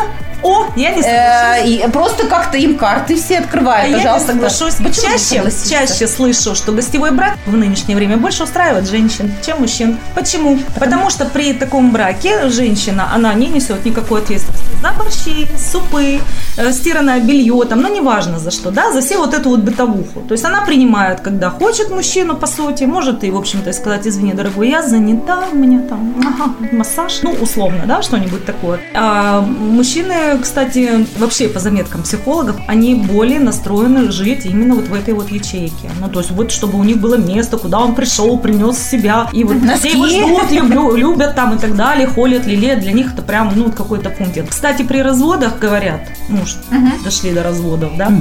О, 0.44 0.66
я 0.76 0.92
не 0.92 1.02
э, 1.02 1.04
соглашусь. 1.04 1.92
просто 1.92 2.28
как-то 2.28 2.58
им 2.58 2.78
карты 2.78 3.16
все 3.16 3.38
А 3.38 3.42
открывают, 3.42 3.90
я 3.90 3.98
не 3.98 4.04
пожалуйста. 4.04 4.32
соглашусь. 4.32 4.74
Почему 4.76 5.18
Чаще, 5.18 5.52
чаще 5.70 6.08
слышу, 6.08 6.56
что 6.56 6.72
гостевой 6.72 7.12
брак 7.12 7.38
в 7.46 7.56
нынешнее 7.56 7.96
время 7.96 8.18
больше 8.18 8.44
устраивает 8.44 8.90
женщин, 8.90 9.32
чем 9.46 9.60
мужчин. 9.62 9.98
Почему? 10.16 10.60
Потому, 10.80 11.10
что 11.10 11.26
при 11.26 11.54
таком 11.54 11.92
браке 11.92 12.50
женщина, 12.50 13.10
она 13.14 13.34
не 13.34 13.48
несет 13.48 13.86
никакой 13.86 14.22
ответственности 14.22 14.66
за 14.82 14.92
борщи, 14.94 15.48
супы, 15.58 16.20
э, 16.58 16.72
стиранное 16.72 17.20
белье, 17.20 17.64
там, 17.70 17.82
ну, 17.82 17.94
неважно 17.94 18.40
за 18.40 18.52
что, 18.52 18.72
да, 18.72 18.92
за 18.92 19.02
все 19.02 19.18
вот 19.18 19.34
эту 19.34 19.50
вот 19.50 19.60
бытовуху. 19.60 20.22
То 20.28 20.34
есть 20.34 20.46
она 20.46 20.62
принимает, 20.62 21.22
когда 21.22 21.50
хочет 21.50 21.90
мужчину, 21.90 22.36
по 22.36 22.48
сути, 22.48 22.86
может 22.86 23.24
и, 23.24 23.32
в 23.32 23.38
общем-то, 23.38 23.72
сказать, 23.74 24.08
извини, 24.08 24.34
дорогой, 24.34 24.70
я 24.70 24.82
занята, 24.82 25.44
у 25.52 25.56
меня 25.56 25.82
там 25.88 26.16
ага, 26.20 26.54
массаж, 26.72 27.20
ну, 27.24 27.32
условно, 27.42 27.84
да, 27.86 28.02
что-нибудь 28.02 28.46
такое. 28.46 28.80
А 28.96 29.42
мужчины 29.42 30.31
Женщины, 30.32 30.44
кстати, 30.44 31.06
вообще 31.20 31.50
по 31.50 31.60
заметкам 31.60 32.04
психологов, 32.04 32.56
они 32.68 32.96
более 32.96 33.40
настроены 33.40 34.12
жить 34.12 34.46
именно 34.46 34.76
вот 34.76 34.88
в 34.88 34.94
этой 34.94 35.14
вот 35.14 35.30
ячейке. 35.30 35.90
Ну, 36.00 36.08
то 36.10 36.20
есть 36.20 36.32
вот, 36.32 36.52
чтобы 36.52 36.80
у 36.80 36.84
них 36.84 36.98
было 37.00 37.16
место, 37.16 37.58
куда 37.58 37.80
он 37.80 37.96
пришел, 37.96 38.38
принес 38.38 38.78
себя, 38.78 39.28
и 39.34 39.44
вот 39.44 39.62
Носки. 39.62 39.90
все 39.90 39.98
его 39.98 40.08
ждут, 40.08 40.52
люблю, 40.52 40.96
любят 40.96 41.36
там 41.36 41.56
и 41.56 41.60
так 41.60 41.76
далее, 41.76 42.08
холят, 42.08 42.46
лелеют. 42.46 42.80
Для 42.82 42.94
них 42.94 43.14
это 43.14 43.22
прям, 43.22 43.52
ну, 43.56 43.72
какой-то 43.72 44.10
пунктик. 44.10 44.50
Кстати, 44.50 44.84
при 44.84 45.02
разводах 45.02 45.60
говорят, 45.60 46.02
ну, 46.30 46.40
Мгм. 46.70 46.94
дошли 47.04 47.32
до 47.32 47.44
разводов, 47.44 47.92
да, 47.98 48.12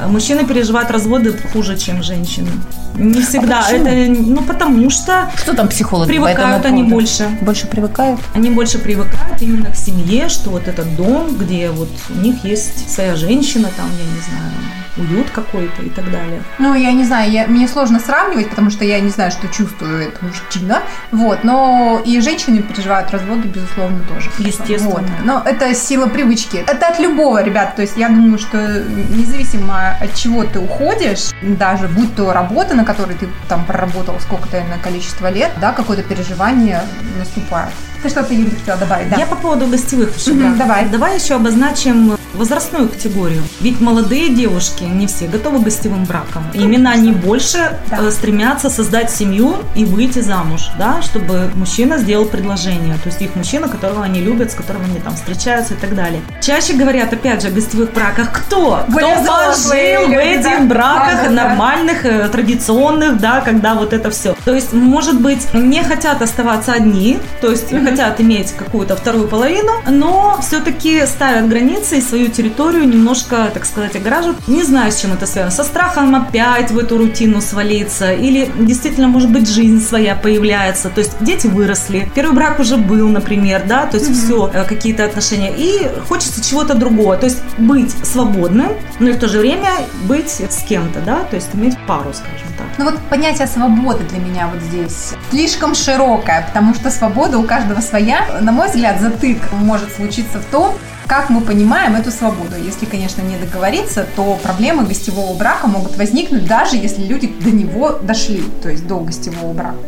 а 0.00 0.08
Мужчины 0.08 0.44
переживают 0.44 0.90
разводы 0.90 1.34
хуже, 1.52 1.76
чем 1.78 2.02
женщины. 2.02 2.48
Не 2.96 3.22
всегда. 3.22 3.62
почему? 3.62 3.86
это, 3.86 4.20
ну, 4.22 4.42
потому 4.42 4.88
что 4.90 5.28
Что 5.36 5.54
там 5.54 5.66
психологи 5.68 6.06
по 6.10 6.12
этому 6.12 6.26
привыкают 6.26 6.64
они 6.66 6.82
поводу? 6.82 6.94
больше. 6.94 7.28
Больше 7.40 7.66
привыкают? 7.66 8.20
Они 8.34 8.50
больше 8.50 8.78
привыкают 8.78 9.42
именно 9.42 9.70
к 9.70 9.74
семье, 9.76 10.28
что 10.28 10.50
вот 10.50 10.68
этот 10.68 10.94
дом, 10.96 11.34
где 11.36 11.53
вот 11.72 11.90
у 12.10 12.20
них 12.20 12.44
есть 12.44 12.90
своя 12.92 13.16
женщина, 13.16 13.70
там, 13.76 13.88
я 13.98 14.04
не 14.04 14.20
знаю, 14.20 14.52
уют 14.96 15.30
какой-то 15.30 15.82
и 15.82 15.88
так 15.88 16.10
далее. 16.10 16.42
Ну, 16.58 16.74
я 16.74 16.92
не 16.92 17.04
знаю, 17.04 17.30
я, 17.30 17.46
мне 17.46 17.68
сложно 17.68 17.98
сравнивать, 17.98 18.50
потому 18.50 18.70
что 18.70 18.84
я 18.84 19.00
не 19.00 19.10
знаю, 19.10 19.30
что 19.30 19.48
чувствует 19.48 20.20
мужчина. 20.22 20.82
Вот, 21.10 21.44
но 21.44 22.00
и 22.04 22.20
женщины 22.20 22.62
переживают 22.62 23.10
разводы, 23.10 23.48
безусловно, 23.48 24.00
тоже. 24.08 24.30
Естественно. 24.38 24.90
Вот. 24.90 25.04
Но 25.24 25.42
это 25.44 25.74
сила 25.74 26.06
привычки. 26.06 26.64
Это 26.66 26.88
от 26.88 27.00
любого, 27.00 27.42
ребят. 27.42 27.76
То 27.76 27.82
есть 27.82 27.96
я 27.96 28.08
думаю, 28.08 28.38
что 28.38 28.56
независимо 28.58 29.96
от 30.00 30.14
чего 30.14 30.44
ты 30.44 30.60
уходишь, 30.60 31.30
даже 31.42 31.88
будь 31.88 32.14
то 32.14 32.32
работа, 32.32 32.74
на 32.74 32.84
которой 32.84 33.16
ты 33.16 33.28
там 33.48 33.64
проработал 33.64 34.18
сколько-то 34.20 34.62
на 34.64 34.78
количество 34.78 35.30
лет, 35.30 35.50
да, 35.60 35.72
какое-то 35.72 36.02
переживание 36.02 36.82
наступает. 37.18 37.72
Ты 38.04 38.10
что-то, 38.10 38.34
Юля, 38.34 38.50
хотела 38.50 38.76
добавить, 38.76 39.08
да? 39.08 39.16
Я 39.16 39.24
по 39.24 39.34
поводу 39.34 39.66
гостевых 39.66 40.14
еще, 40.14 40.34
давай. 40.34 40.90
Давай 40.90 41.14
еще 41.14 41.36
обозначим 41.36 42.18
возрастную 42.34 42.88
категорию. 42.88 43.42
Ведь 43.60 43.80
молодые 43.80 44.28
девушки 44.28 44.84
не 44.84 45.06
все 45.06 45.26
готовы 45.26 45.58
к 45.60 45.62
гостевым 45.64 46.04
бракам. 46.04 46.44
И 46.54 46.58
именно 46.58 46.90
они 46.90 47.12
больше 47.12 47.78
Да. 47.90 47.98
э, 48.00 48.10
стремятся 48.10 48.70
создать 48.70 49.10
семью 49.10 49.56
и 49.74 49.84
выйти 49.84 50.20
замуж, 50.20 50.68
да, 50.78 51.02
чтобы 51.02 51.50
мужчина 51.54 51.98
сделал 51.98 52.24
предложение. 52.26 52.94
То 53.02 53.08
есть 53.08 53.20
их 53.22 53.34
мужчина, 53.36 53.68
которого 53.68 54.02
они 54.04 54.20
любят, 54.20 54.50
с 54.50 54.54
которым 54.54 54.82
они 54.84 55.00
там 55.00 55.14
встречаются 55.14 55.74
и 55.74 55.76
так 55.76 55.94
далее. 55.94 56.20
Чаще 56.40 56.74
говорят, 56.74 57.12
опять 57.12 57.42
же, 57.42 57.48
о 57.48 57.50
гостевых 57.50 57.92
браках. 57.92 58.32
Кто? 58.32 58.84
Более 58.88 59.14
Кто 59.16 59.24
пожил 59.26 60.08
в 60.08 60.18
этих 60.18 60.42
да. 60.42 60.64
браках 60.74 61.16
Да, 61.16 61.22
да, 61.22 61.28
да. 61.28 61.30
нормальных, 61.48 62.04
э, 62.04 62.28
традиционных, 62.28 63.18
да, 63.18 63.40
когда 63.40 63.74
вот 63.74 63.92
это 63.92 64.10
все. 64.10 64.34
То 64.44 64.54
есть, 64.54 64.72
может 64.72 65.20
быть, 65.20 65.52
не 65.54 65.82
хотят 65.82 66.22
оставаться 66.22 66.72
одни, 66.72 67.18
то 67.40 67.50
есть 67.50 67.70
хотят 67.70 68.20
иметь 68.20 68.52
какую-то 68.52 68.96
вторую 68.96 69.28
половину, 69.28 69.72
но 69.88 70.38
все-таки 70.40 71.04
ставят 71.06 71.48
границы 71.48 71.98
и 71.98 72.00
свою 72.00 72.23
территорию 72.28 72.88
немножко, 72.88 73.50
так 73.52 73.64
сказать, 73.64 73.96
ограживают. 73.96 74.46
Не 74.48 74.62
знаю, 74.62 74.92
с 74.92 75.00
чем 75.00 75.12
это 75.12 75.26
связано. 75.26 75.50
Со 75.50 75.64
страхом 75.64 76.14
опять 76.14 76.70
в 76.70 76.78
эту 76.78 76.98
рутину 76.98 77.40
свалиться, 77.40 78.12
или 78.12 78.50
действительно, 78.58 79.08
может 79.08 79.30
быть, 79.30 79.48
жизнь 79.48 79.80
своя 79.80 80.14
появляется. 80.14 80.90
То 80.90 81.00
есть 81.00 81.12
дети 81.20 81.46
выросли, 81.46 82.10
первый 82.14 82.34
брак 82.34 82.60
уже 82.60 82.76
был, 82.76 83.08
например, 83.08 83.64
да, 83.66 83.86
то 83.86 83.96
есть 83.96 84.10
все, 84.12 84.50
какие-то 84.68 85.04
отношения, 85.04 85.52
и 85.56 85.90
хочется 86.08 86.42
чего-то 86.44 86.74
другого. 86.74 87.16
То 87.16 87.26
есть 87.26 87.42
быть 87.58 87.90
свободным, 88.04 88.72
но 88.98 89.10
и 89.10 89.12
в 89.12 89.18
то 89.18 89.28
же 89.28 89.38
время 89.38 89.70
быть 90.04 90.30
с 90.30 90.62
кем-то, 90.68 91.00
да, 91.00 91.24
то 91.24 91.36
есть 91.36 91.48
иметь 91.54 91.76
пару, 91.86 92.12
скажем 92.12 92.48
так. 92.58 92.66
Ну 92.78 92.84
вот 92.86 92.98
понятие 93.10 93.46
свободы 93.46 94.04
для 94.04 94.18
меня 94.18 94.48
вот 94.52 94.62
здесь 94.62 95.12
слишком 95.30 95.74
широкое, 95.74 96.46
потому 96.46 96.74
что 96.74 96.90
свобода 96.90 97.38
у 97.38 97.44
каждого 97.44 97.80
своя. 97.80 98.26
На 98.40 98.52
мой 98.52 98.68
взгляд, 98.68 99.00
затык 99.00 99.38
может 99.52 99.94
случиться 99.94 100.38
в 100.38 100.44
том, 100.46 100.74
как 101.14 101.30
мы 101.30 101.42
понимаем 101.42 101.94
эту 101.94 102.10
свободу. 102.10 102.56
Если, 102.56 102.86
конечно, 102.86 103.22
не 103.22 103.36
договориться, 103.36 104.04
то 104.16 104.36
проблемы 104.42 104.82
гостевого 104.82 105.32
брака 105.38 105.68
могут 105.68 105.96
возникнуть, 105.96 106.44
даже 106.44 106.74
если 106.74 107.04
люди 107.04 107.28
до 107.28 107.52
него 107.52 107.92
дошли, 108.02 108.42
то 108.60 108.68
есть 108.68 108.84
до 108.88 108.98
гостевого 108.98 109.52
брака. 109.52 109.78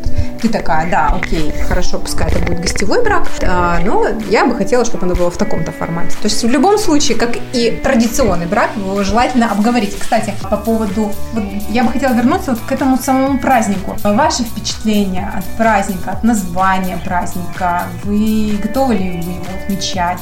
Ты 0.41 0.49
такая, 0.49 0.89
да, 0.89 1.09
окей, 1.21 1.53
хорошо, 1.67 1.99
пускай 1.99 2.31
это 2.31 2.39
будет 2.41 2.61
гостевой 2.61 3.03
брак, 3.03 3.29
а, 3.43 3.79
но 3.85 4.07
я 4.29 4.47
бы 4.47 4.55
хотела, 4.55 4.85
чтобы 4.85 5.05
оно 5.05 5.15
было 5.15 5.31
в 5.31 5.37
таком-то 5.37 5.73
формате. 5.73 6.17
То 6.21 6.29
есть 6.29 6.43
в 6.43 6.49
любом 6.49 6.79
случае, 6.79 7.17
как 7.17 7.37
и 7.53 7.71
традиционный 7.83 8.47
брак, 8.47 8.71
его 8.77 9.03
желательно 9.03 9.51
обговорить. 9.51 9.99
Кстати, 9.99 10.35
по 10.43 10.57
поводу, 10.57 11.13
вот 11.33 11.45
я 11.69 11.85
бы 11.85 11.91
хотела 11.91 12.13
вернуться 12.13 12.53
вот 12.53 12.61
к 12.61 12.73
этому 12.73 12.99
самому 12.99 13.39
празднику. 13.39 13.97
Ваши 14.03 14.45
впечатления 14.45 15.33
от 15.37 15.45
праздника, 15.57 16.13
от 16.13 16.25
названия 16.25 16.99
праздника, 17.05 17.85
вы 18.05 18.59
готовы 18.63 18.95
ли 18.95 19.21
вы 19.21 19.33
его 19.33 19.45
отмечать? 19.63 20.21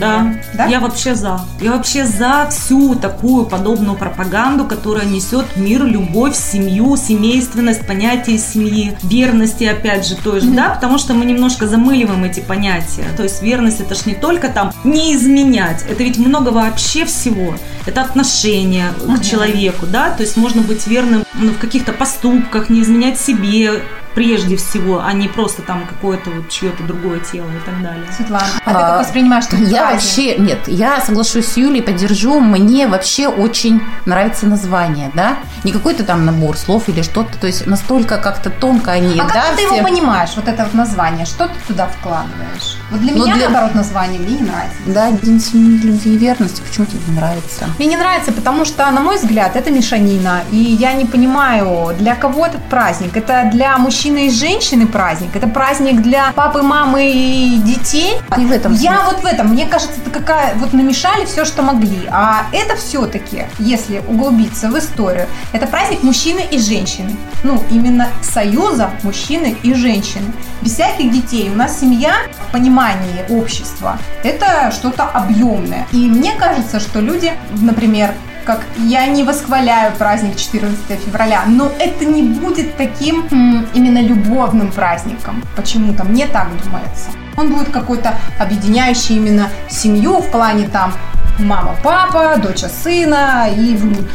например? 0.00 0.42
Да, 0.54 0.66
я 0.66 0.80
вообще 0.80 1.14
за. 1.14 1.40
Я 1.60 1.72
вообще 1.72 2.04
за 2.04 2.48
всю 2.50 2.94
такую 2.94 3.46
подобную 3.46 3.96
пропаганду, 3.96 4.64
которая 4.64 5.06
несет 5.06 5.56
мир, 5.56 5.84
любовь, 5.84 6.36
семью, 6.36 6.96
семейственность, 6.96 7.86
понятие 7.86 8.38
семьи, 8.38 8.96
верности, 9.02 9.64
опять 9.64 10.06
же, 10.06 10.16
той 10.16 10.40
же, 10.40 10.50
да, 10.50 10.74
потому 10.86 11.00
что 11.00 11.14
мы 11.14 11.24
немножко 11.24 11.66
замыливаем 11.66 12.22
эти 12.22 12.38
понятия. 12.38 13.06
То 13.16 13.24
есть 13.24 13.42
верность 13.42 13.80
это 13.80 13.96
ж 13.96 14.06
не 14.06 14.14
только 14.14 14.48
там 14.48 14.72
не 14.84 15.16
изменять, 15.16 15.84
это 15.90 16.04
ведь 16.04 16.16
много 16.16 16.50
вообще 16.50 17.04
всего. 17.04 17.56
Это 17.86 18.02
отношение 18.02 18.92
к 18.92 19.20
человеку, 19.20 19.86
да, 19.86 20.10
то 20.10 20.22
есть 20.22 20.36
можно 20.36 20.62
быть 20.62 20.86
верным 20.86 21.24
ну, 21.34 21.50
в 21.50 21.58
каких-то 21.58 21.92
поступках, 21.92 22.70
не 22.70 22.82
изменять 22.82 23.18
себе 23.18 23.82
прежде 24.16 24.56
всего, 24.56 25.02
а 25.04 25.12
не 25.12 25.28
просто 25.28 25.60
там 25.60 25.84
какое-то 25.86 26.30
вот 26.30 26.48
чье-то 26.48 26.82
другое 26.84 27.20
тело 27.20 27.48
и 27.50 27.60
так 27.66 27.82
далее. 27.82 28.06
Светлана, 28.16 28.46
а, 28.64 28.70
ты 28.70 28.76
А, 28.78 28.82
как 28.96 29.00
воспринимаешь 29.06 29.44
этот 29.44 29.60
Я 29.68 29.92
вообще, 29.92 30.38
нет, 30.38 30.60
я 30.68 31.00
соглашусь 31.02 31.46
с 31.46 31.56
Юлей, 31.58 31.82
поддержу. 31.82 32.40
Мне 32.40 32.86
вообще 32.88 33.28
очень 33.28 33.82
нравится 34.06 34.46
название, 34.46 35.10
да? 35.14 35.36
Не 35.64 35.72
какой-то 35.72 36.02
там 36.02 36.24
набор 36.24 36.56
слов 36.56 36.88
или 36.88 37.02
что-то, 37.02 37.36
то 37.38 37.46
есть 37.46 37.66
настолько 37.66 38.16
как-то 38.16 38.48
тонко 38.48 38.90
они, 38.92 39.20
А 39.20 39.24
как 39.24 39.34
да, 39.34 39.44
ты 39.54 39.66
все- 39.66 39.76
его 39.76 39.86
понимаешь, 39.86 40.30
вот 40.34 40.48
это 40.48 40.64
вот 40.64 40.72
название? 40.72 41.26
Что 41.26 41.48
ты 41.48 41.54
туда 41.68 41.86
вкладываешь? 41.86 42.78
Вот 42.90 43.00
для 43.00 43.12
Ну, 43.14 43.24
меня, 43.24 43.34
для- 43.34 43.48
наоборот, 43.48 43.74
название 43.74 44.20
мне 44.20 44.36
не 44.36 44.42
нравится. 44.42 44.76
Да, 44.86 45.10
День 45.10 45.40
семьи, 45.40 45.78
любви 45.78 46.14
и 46.14 46.16
верности. 46.18 46.62
Почему 46.66 46.86
тебе 46.86 47.00
не 47.08 47.16
нравится? 47.16 47.64
Мне 47.78 47.88
не 47.88 47.96
нравится, 47.96 48.30
потому 48.32 48.64
что, 48.64 48.88
на 48.92 49.00
мой 49.00 49.16
взгляд, 49.16 49.56
это 49.56 49.70
мешанина. 49.70 50.42
И 50.52 50.56
я 50.56 50.92
не 50.92 51.04
понимаю, 51.04 51.94
для 51.98 52.14
кого 52.14 52.46
этот 52.46 52.62
праздник. 52.68 53.16
Это 53.16 53.50
для 53.52 53.76
мужчины 53.78 54.28
и 54.28 54.30
женщины 54.30 54.86
праздник. 54.86 55.34
Это 55.34 55.48
праздник 55.48 56.00
для 56.00 56.32
папы, 56.32 56.62
мамы 56.62 57.10
и 57.10 57.56
детей. 57.58 58.14
Не 58.36 58.46
в 58.46 58.52
этом 58.52 58.72
Я 58.74 58.98
смысле. 59.00 59.04
вот 59.12 59.22
в 59.22 59.26
этом, 59.26 59.46
мне 59.48 59.66
кажется, 59.66 59.94
это 60.00 60.10
какая 60.10 60.54
вот 60.56 60.72
намешали 60.72 61.24
все, 61.24 61.44
что 61.44 61.62
могли. 61.62 62.06
А 62.10 62.46
это 62.52 62.76
все-таки, 62.76 63.44
если 63.58 63.98
углубиться 64.06 64.68
в 64.68 64.78
историю, 64.78 65.26
это 65.52 65.66
праздник 65.66 66.02
мужчины 66.04 66.42
и 66.50 66.58
женщины. 66.58 67.16
Ну, 67.42 67.62
именно 67.70 68.08
союза 68.22 68.90
мужчины 69.02 69.56
и 69.62 69.74
женщины. 69.74 70.32
Без 70.62 70.72
всяких 70.74 71.10
детей. 71.12 71.50
У 71.52 71.56
нас 71.56 71.80
семья 71.80 72.14
в 72.48 72.52
понимании 72.76 73.24
общества 73.30 73.98
это 74.22 74.70
что-то 74.70 75.04
объемное. 75.04 75.86
И 75.92 76.08
мне 76.08 76.32
кажется, 76.32 76.78
что 76.78 77.00
люди, 77.00 77.32
например, 77.62 78.12
как 78.44 78.60
я 78.76 79.06
не 79.06 79.24
восхваляю 79.24 79.92
праздник 79.96 80.36
14 80.36 81.00
февраля, 81.04 81.44
но 81.46 81.70
это 81.78 82.04
не 82.04 82.22
будет 82.22 82.76
таким 82.76 83.26
м, 83.30 83.66
именно 83.74 84.00
любовным 84.02 84.70
праздником. 84.70 85.42
Почему-то 85.56 86.04
мне 86.04 86.26
так 86.26 86.48
думается. 86.64 87.08
Он 87.36 87.52
будет 87.52 87.70
какой-то 87.70 88.14
объединяющий 88.38 89.16
именно 89.16 89.48
семью 89.68 90.18
в 90.18 90.30
плане 90.30 90.68
там 90.68 90.92
мама-папа, 91.38 92.36
доча 92.36 92.68
сына 92.68 93.48
и 93.48 93.74
внуки. 93.74 94.10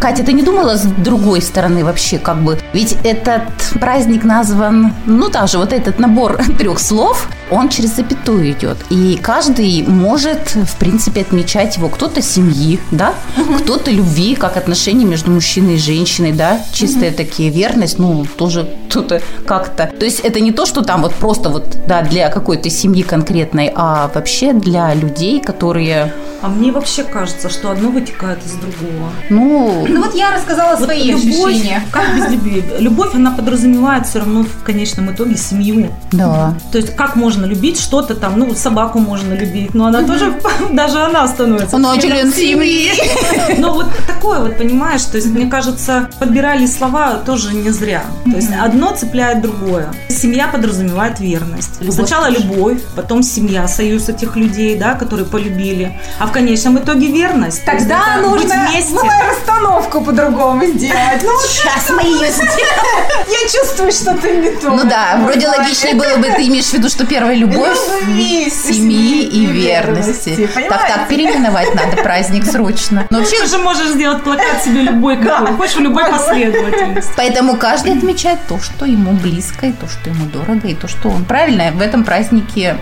Катя, 0.00 0.24
ты 0.24 0.32
не 0.32 0.42
думала 0.42 0.76
с 0.76 0.82
другой 0.82 1.40
стороны 1.40 1.84
вообще, 1.84 2.18
как 2.18 2.42
бы? 2.42 2.58
Ведь 2.72 2.96
этот 3.04 3.42
праздник 3.80 4.24
назван, 4.24 4.92
ну 5.06 5.28
даже 5.28 5.58
вот 5.58 5.72
этот 5.72 5.98
набор 5.98 6.38
трех 6.58 6.78
слов, 6.80 7.28
он 7.50 7.68
через 7.68 7.96
запятую 7.96 8.50
идет. 8.50 8.76
И 8.90 9.18
каждый 9.22 9.84
может, 9.86 10.50
в 10.50 10.76
принципе, 10.76 11.22
отмечать 11.22 11.76
его. 11.76 11.88
Кто-то 11.88 12.20
семьи, 12.22 12.78
да, 12.90 13.14
кто-то 13.62 13.90
любви, 13.90 14.34
как 14.34 14.56
отношения 14.56 15.04
между 15.04 15.30
мужчиной 15.30 15.74
и 15.74 15.78
женщиной, 15.78 16.32
да, 16.32 16.60
чистые 16.72 17.10
такие, 17.10 17.50
верность, 17.50 17.98
ну, 17.98 18.24
тоже 18.24 18.68
кто-то 18.88 19.22
как-то. 19.46 19.90
То 19.98 20.04
есть 20.04 20.20
это 20.20 20.40
не 20.40 20.52
то, 20.52 20.66
что 20.66 20.82
там 20.82 21.02
вот 21.02 21.14
просто 21.14 21.48
вот, 21.48 21.76
да, 21.86 22.02
для 22.02 22.28
какой-то 22.28 22.68
семьи 22.70 23.02
конкретной, 23.02 23.72
а 23.74 24.10
вообще 24.14 24.52
для 24.52 24.94
людей, 24.94 25.40
которые, 25.40 26.12
А 26.42 26.48
мне 26.48 26.70
вообще 26.70 27.04
кажется, 27.04 27.48
что 27.48 27.70
одно 27.70 27.90
вытекает 27.90 28.38
из 28.44 28.52
другого. 28.52 29.07
Ну, 29.30 29.86
Ну 29.88 30.02
вот 30.02 30.14
я 30.14 30.30
рассказала 30.32 30.76
Вот 30.76 30.84
свои 30.84 31.10
любовь, 31.12 31.54
ощущения. 31.54 31.82
как 31.90 32.14
без 32.16 32.28
любви? 32.30 32.64
Любовь, 32.78 33.14
она 33.14 33.30
подразумевает 33.30 34.06
все 34.06 34.20
равно 34.20 34.44
в 34.44 34.62
конечном 34.64 35.12
итоге 35.12 35.36
семью. 35.36 35.90
да. 36.12 36.54
То 36.72 36.78
есть 36.78 36.94
как 36.96 37.16
можно 37.16 37.44
любить 37.46 37.80
что-то 37.80 38.14
там, 38.14 38.38
ну, 38.38 38.54
собаку 38.54 38.98
можно 38.98 39.34
любить, 39.34 39.74
но 39.74 39.86
она 39.86 40.02
тоже, 40.02 40.34
даже 40.72 40.98
она 41.00 41.26
становится. 41.28 41.78
Ну, 41.78 41.90
а 41.90 41.98
член 41.98 42.32
семьи. 42.32 42.90
Но 43.58 43.72
вот 43.74 43.86
такое 44.06 44.40
вот 44.40 44.56
понимаешь, 44.58 45.02
то 45.02 45.16
есть, 45.16 45.28
мне 45.28 45.46
кажется, 45.46 46.08
подбирали 46.18 46.66
слова 46.66 47.14
тоже 47.24 47.54
не 47.54 47.70
зря. 47.70 48.04
То 48.24 48.36
есть, 48.36 48.50
одно 48.60 48.94
цепляет 48.94 49.40
другое. 49.42 49.88
Семья 50.08 50.48
подразумевает 50.48 51.20
верность. 51.20 51.78
Сначала 51.92 52.28
любовь, 52.30 52.78
потом 52.96 53.22
семья, 53.22 53.66
союз 53.68 54.08
этих 54.08 54.36
людей, 54.36 54.76
да, 54.76 54.94
которые 54.94 55.26
полюбили. 55.26 55.98
А 56.18 56.26
в 56.26 56.32
конечном 56.32 56.78
итоге 56.78 57.06
верность. 57.08 57.64
Тогда 57.64 58.18
это 58.18 58.28
быть 58.28 58.42
нужно 58.42 58.68
вместе. 58.70 58.94
Ну, 59.04 59.10
расстановку 59.30 60.00
по-другому 60.00 60.64
сделать. 60.66 61.22
Ну, 61.22 61.30
Сейчас 61.40 61.90
мы 61.90 62.02
ее 62.02 62.30
сделаем. 62.30 63.26
я 63.28 63.48
чувствую, 63.48 63.92
что 63.92 64.14
ты 64.16 64.36
не 64.36 64.50
то. 64.50 64.70
Ну 64.70 64.84
да, 64.84 65.18
вроде 65.22 65.48
логичнее 65.48 65.94
было 65.94 66.16
бы, 66.16 66.24
ты 66.36 66.46
имеешь 66.46 66.66
в 66.66 66.72
виду, 66.74 66.88
что 66.88 67.06
первая 67.06 67.34
любовь 67.36 67.78
Любви, 68.00 68.50
семьи 68.50 69.22
и 69.24 69.46
верности. 69.46 70.48
Так, 70.68 70.86
так, 70.88 71.08
переименовать 71.08 71.74
надо 71.74 71.96
праздник 72.02 72.44
срочно. 72.44 73.06
Но 73.10 73.18
вообще, 73.20 73.40
Ты 73.40 73.46
же 73.46 73.58
можешь 73.58 73.88
сделать 73.90 74.22
плакат 74.22 74.62
себе 74.64 74.82
любой 74.82 75.16
какой, 75.16 75.52
хочешь 75.56 75.76
в 75.76 75.80
любой 75.80 76.04
последовательности. 76.10 77.10
поэтому 77.16 77.56
каждый 77.56 77.92
отмечает 77.96 78.38
то, 78.48 78.58
что 78.60 78.84
ему 78.84 79.12
близко, 79.12 79.66
и 79.66 79.72
то, 79.72 79.88
что 79.88 80.10
ему 80.10 80.26
дорого, 80.26 80.68
и 80.68 80.74
то, 80.74 80.88
что 80.88 81.08
он 81.08 81.24
правильно 81.24 81.70
в 81.72 81.80
этом 81.80 82.04
празднике 82.04 82.76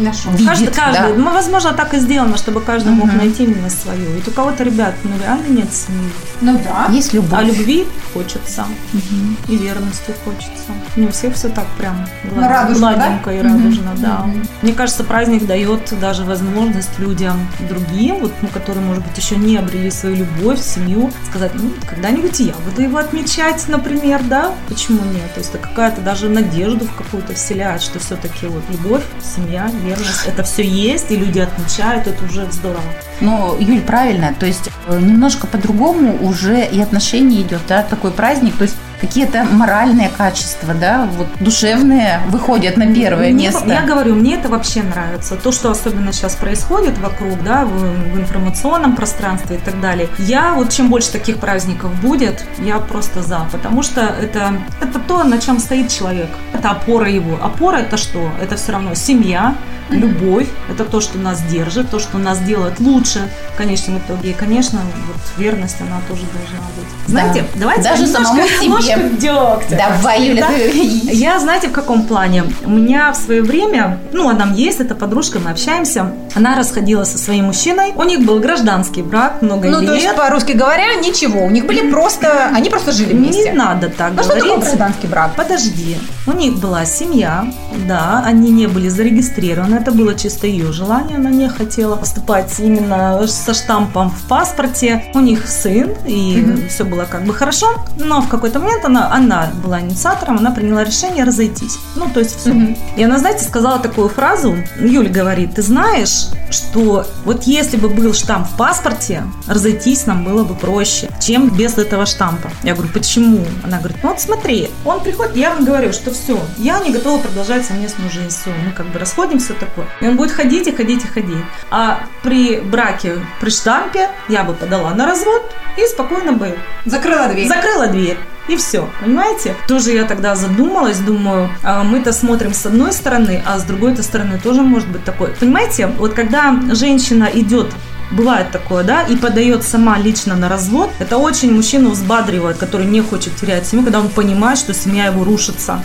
Нашел. 0.00 0.32
видит. 0.32 0.48
Каждый, 0.48 0.68
каждый. 0.72 1.16
да. 1.16 1.30
Возможно, 1.30 1.72
так 1.72 1.94
и 1.94 1.98
сделано, 1.98 2.36
чтобы 2.36 2.60
каждый 2.60 2.92
мог 2.92 3.08
Мгм. 3.08 3.18
найти 3.18 3.44
именно 3.44 3.70
свое. 3.70 4.06
Ведь 4.12 4.26
у 4.28 4.30
кого-то, 4.30 4.64
ребят, 4.64 4.94
ну 5.04 5.10
реально 5.22 5.46
нет 5.48 5.72
семьи. 5.72 6.10
Ну 6.40 6.58
да. 6.64 6.92
Есть 6.92 7.12
любовь. 7.12 7.38
А 7.38 7.42
любви 7.42 7.86
хочется. 8.14 8.64
Мгм. 8.92 9.36
И 9.48 9.56
верности 9.56 10.12
хочется. 10.24 10.50
Не 10.96 11.06
у 11.06 11.10
всех 11.12 11.34
все 11.34 11.48
так 11.48 11.66
прям 11.78 12.06
Ну, 12.34 12.40
радужно, 12.48 12.92
гладенько 12.94 13.30
и 13.30 13.42
да? 13.42 13.48
радужно, 13.48 13.90
да. 13.98 14.18
Мгм. 14.24 14.42
Мне 14.62 14.72
кажется, 14.72 15.04
праздник 15.04 15.46
дает 15.46 15.92
даже 16.00 16.24
возможность 16.24 16.98
людям 16.98 17.46
другим, 17.68 18.20
вот, 18.20 18.32
ну, 18.42 18.48
которые, 18.48 18.84
может 18.84 19.04
быть, 19.06 19.16
еще 19.18 19.36
не 19.36 19.56
обрели 19.56 19.90
свою 19.90 20.16
любовь, 20.16 20.60
семью, 20.60 21.10
сказать, 21.28 21.52
ну, 21.54 21.70
когда-нибудь 21.88 22.40
и 22.40 22.44
я 22.44 22.54
буду 22.68 22.82
его 22.82 22.98
отмечать, 22.98 23.64
например, 23.68 24.22
да? 24.24 24.52
Почему 24.68 25.00
нет? 25.04 25.32
То 25.34 25.40
есть 25.40 25.50
это 25.54 25.58
какая-то 25.58 26.00
даже 26.00 26.28
надежду 26.28 26.86
в 26.86 26.94
какую-то 26.94 27.34
вселяет, 27.34 27.82
что 27.82 27.98
все-таки 27.98 28.46
вот 28.46 28.62
любовь, 28.70 29.02
семья, 29.36 29.70
верность, 29.90 30.26
это 30.26 30.42
все 30.42 30.62
есть, 30.62 31.10
и 31.10 31.16
люди 31.16 31.38
отмечают, 31.38 32.06
это 32.06 32.24
уже 32.24 32.50
здорово. 32.50 32.82
Ну, 33.20 33.56
Юль, 33.58 33.80
правильно, 33.80 34.34
то 34.38 34.46
есть 34.46 34.70
э, 34.88 34.98
немножко 34.98 35.46
по-другому 35.46 36.16
уже 36.22 36.64
и 36.64 36.80
отношение 36.80 37.42
идет, 37.42 37.60
да, 37.68 37.82
такой 37.82 38.10
праздник, 38.10 38.56
то 38.56 38.64
есть 38.64 38.76
какие-то 39.00 39.44
моральные 39.44 40.10
качества, 40.10 40.74
да, 40.74 41.08
вот 41.16 41.26
душевные 41.40 42.20
выходят 42.28 42.76
на 42.76 42.92
первое 42.92 43.30
Мне- 43.32 43.46
место. 43.46 43.66
Я 43.66 43.82
говорю, 43.82 44.14
мне 44.14 44.34
это 44.34 44.48
вообще 44.48 44.82
нравится. 44.82 45.36
То, 45.36 45.52
что 45.52 45.70
особенно 45.70 46.12
сейчас 46.12 46.34
происходит 46.34 46.98
вокруг, 46.98 47.42
да, 47.42 47.64
в, 47.64 47.70
в 47.70 48.20
информационном 48.20 48.96
пространстве 48.96 49.56
и 49.56 49.58
так 49.58 49.80
далее. 49.80 50.08
Я 50.18 50.52
вот 50.52 50.70
чем 50.70 50.90
больше 50.90 51.10
таких 51.12 51.38
праздников 51.38 51.94
будет, 52.00 52.44
я 52.58 52.78
просто 52.78 53.22
за, 53.22 53.46
потому 53.50 53.82
что 53.82 54.00
это, 54.02 54.52
это 54.80 54.98
то, 54.98 55.24
на 55.24 55.38
чем 55.38 55.58
стоит 55.58 55.88
человек. 55.88 56.28
Это 56.52 56.70
опора 56.70 57.08
его. 57.10 57.38
Опора 57.42 57.78
это 57.78 57.96
что? 57.96 58.30
Это 58.40 58.56
все 58.56 58.72
равно 58.72 58.94
семья, 58.94 59.54
любовь, 59.90 60.46
это 60.70 60.84
то, 60.84 61.00
что 61.00 61.18
нас 61.18 61.42
держит, 61.42 61.90
то, 61.90 61.98
что 61.98 62.18
нас 62.18 62.38
делает 62.40 62.78
лучше 62.80 63.28
в 63.54 63.56
конечном 63.56 63.98
итоге. 63.98 64.30
И, 64.30 64.32
конечно, 64.32 64.80
вот 65.06 65.16
верность, 65.38 65.76
она 65.80 66.00
тоже 66.08 66.22
должна 66.32 66.58
быть. 66.76 66.86
Знаете, 67.06 67.44
давайте 67.56 67.82
Даже 67.82 68.06
самому 68.06 68.42
себе. 68.82 69.10
дегтя, 69.18 69.76
Давай, 69.76 70.28
Юля, 70.28 70.46
да? 70.48 70.54
Я, 71.12 71.38
знаете, 71.40 71.68
в 71.68 71.72
каком 71.72 72.04
плане? 72.04 72.44
У 72.64 72.70
меня 72.70 73.12
в 73.12 73.16
свое 73.16 73.42
время, 73.42 73.98
ну, 74.12 74.28
она 74.28 74.46
есть, 74.54 74.80
это 74.80 74.94
подружка, 74.94 75.38
мы 75.40 75.50
общаемся. 75.50 76.12
Она 76.34 76.54
расходилась 76.56 77.10
со 77.10 77.18
своим 77.18 77.46
мужчиной. 77.46 77.92
У 77.96 78.04
них 78.04 78.20
был 78.24 78.38
гражданский 78.38 79.02
брак, 79.02 79.42
много 79.42 79.68
Ну, 79.68 79.80
лет. 79.80 79.88
то 79.90 79.94
есть, 79.94 80.16
по-русски 80.16 80.52
говоря, 80.52 80.94
ничего. 80.94 81.44
У 81.44 81.50
них 81.50 81.66
были 81.66 81.90
просто... 81.90 82.50
Они 82.54 82.70
просто 82.70 82.92
жили 82.92 83.12
вместе. 83.12 83.50
Не 83.50 83.52
надо 83.56 83.88
так 83.88 84.12
Ну, 84.14 84.22
что 84.22 84.34
такое 84.34 84.50
говорить. 84.50 84.64
гражданский 84.64 85.06
брак? 85.08 85.32
Подожди. 85.36 85.96
У 86.26 86.32
них 86.32 86.58
была 86.58 86.84
семья, 86.84 87.44
да, 87.88 88.22
они 88.24 88.50
не 88.50 88.66
были 88.68 88.88
зарегистрированы. 88.88 89.79
Это 89.80 89.92
было 89.92 90.14
чисто 90.14 90.46
ее 90.46 90.72
желание. 90.72 91.16
Она 91.16 91.30
не 91.30 91.48
хотела 91.48 91.96
поступать 91.96 92.60
именно 92.60 93.26
со 93.26 93.54
штампом 93.54 94.10
в 94.10 94.28
паспорте. 94.28 95.04
У 95.14 95.20
них 95.20 95.48
сын, 95.48 95.92
и 96.06 96.66
все 96.68 96.84
было 96.84 97.06
как 97.06 97.24
бы 97.24 97.32
хорошо. 97.32 97.66
Но 97.96 98.20
в 98.20 98.28
какой-то 98.28 98.58
момент 98.58 98.84
она, 98.84 99.10
она 99.10 99.50
была 99.64 99.80
инициатором, 99.80 100.36
она 100.36 100.50
приняла 100.50 100.84
решение 100.84 101.24
разойтись. 101.24 101.78
Ну, 101.96 102.10
то 102.12 102.20
есть 102.20 102.38
все. 102.38 102.52
Мгм. 102.52 102.76
И 102.98 103.02
она, 103.02 103.18
знаете, 103.18 103.44
сказала 103.44 103.78
такую 103.78 104.10
фразу. 104.10 104.54
Юля 104.78 105.08
говорит, 105.08 105.54
ты 105.54 105.62
знаешь, 105.62 106.26
что 106.50 107.06
вот 107.24 107.44
если 107.44 107.78
бы 107.78 107.88
был 107.88 108.12
штамп 108.12 108.48
в 108.48 108.56
паспорте, 108.56 109.22
разойтись 109.46 110.04
нам 110.06 110.24
было 110.24 110.44
бы 110.44 110.54
проще, 110.54 111.08
чем 111.20 111.48
без 111.48 111.78
этого 111.78 112.04
штампа. 112.04 112.50
Я 112.62 112.74
говорю, 112.74 112.92
почему? 112.92 113.44
Она 113.64 113.78
говорит, 113.78 113.98
ну 114.02 114.10
вот 114.10 114.20
смотри, 114.20 114.68
он 114.84 115.00
приходит, 115.00 115.36
я 115.36 115.54
вам 115.54 115.64
говорю, 115.64 115.92
что 115.92 116.10
все, 116.10 116.38
я 116.58 116.80
не 116.80 116.92
готова 116.92 117.22
продолжать 117.22 117.64
совместную 117.64 118.10
жизнь, 118.10 118.28
все, 118.28 118.50
мы 118.64 118.72
как 118.72 118.86
бы 118.86 118.98
расходимся 118.98 119.54
такое. 119.70 119.86
И 120.00 120.08
он 120.08 120.16
будет 120.16 120.32
ходить 120.32 120.66
и 120.66 120.72
ходить 120.72 121.04
и 121.04 121.08
ходить. 121.08 121.44
А 121.70 122.00
при 122.22 122.60
браке, 122.60 123.18
при 123.40 123.50
штампе 123.50 124.08
я 124.28 124.44
бы 124.44 124.54
подала 124.54 124.94
на 124.94 125.06
развод 125.06 125.42
и 125.76 125.86
спокойно 125.86 126.32
бы 126.32 126.56
Закрыла 126.84 127.28
дверь. 127.28 127.48
Закрыла 127.48 127.86
дверь. 127.86 128.18
И 128.48 128.56
все, 128.56 128.88
понимаете? 129.00 129.54
Тоже 129.68 129.92
я 129.92 130.04
тогда 130.04 130.34
задумалась, 130.34 130.98
думаю, 130.98 131.50
а 131.62 131.84
мы-то 131.84 132.12
смотрим 132.12 132.52
с 132.52 132.66
одной 132.66 132.92
стороны, 132.92 133.42
а 133.46 133.58
с 133.58 133.62
другой-то 133.62 134.02
стороны 134.02 134.40
тоже 134.42 134.62
может 134.62 134.88
быть 134.88 135.04
такое. 135.04 135.30
Понимаете, 135.38 135.86
вот 135.86 136.14
когда 136.14 136.58
женщина 136.72 137.28
идет 137.32 137.68
Бывает 138.10 138.50
такое, 138.50 138.84
да, 138.84 139.02
и 139.02 139.16
подает 139.16 139.62
сама 139.62 139.98
лично 139.98 140.36
на 140.36 140.48
развод. 140.48 140.90
Это 140.98 141.16
очень 141.16 141.52
мужчину 141.54 141.90
взбадривает, 141.90 142.58
который 142.58 142.86
не 142.86 143.00
хочет 143.00 143.36
терять 143.36 143.66
семью, 143.66 143.84
когда 143.84 144.00
он 144.00 144.08
понимает, 144.08 144.58
что 144.58 144.74
семья 144.74 145.06
его 145.06 145.24
рушится. 145.24 145.84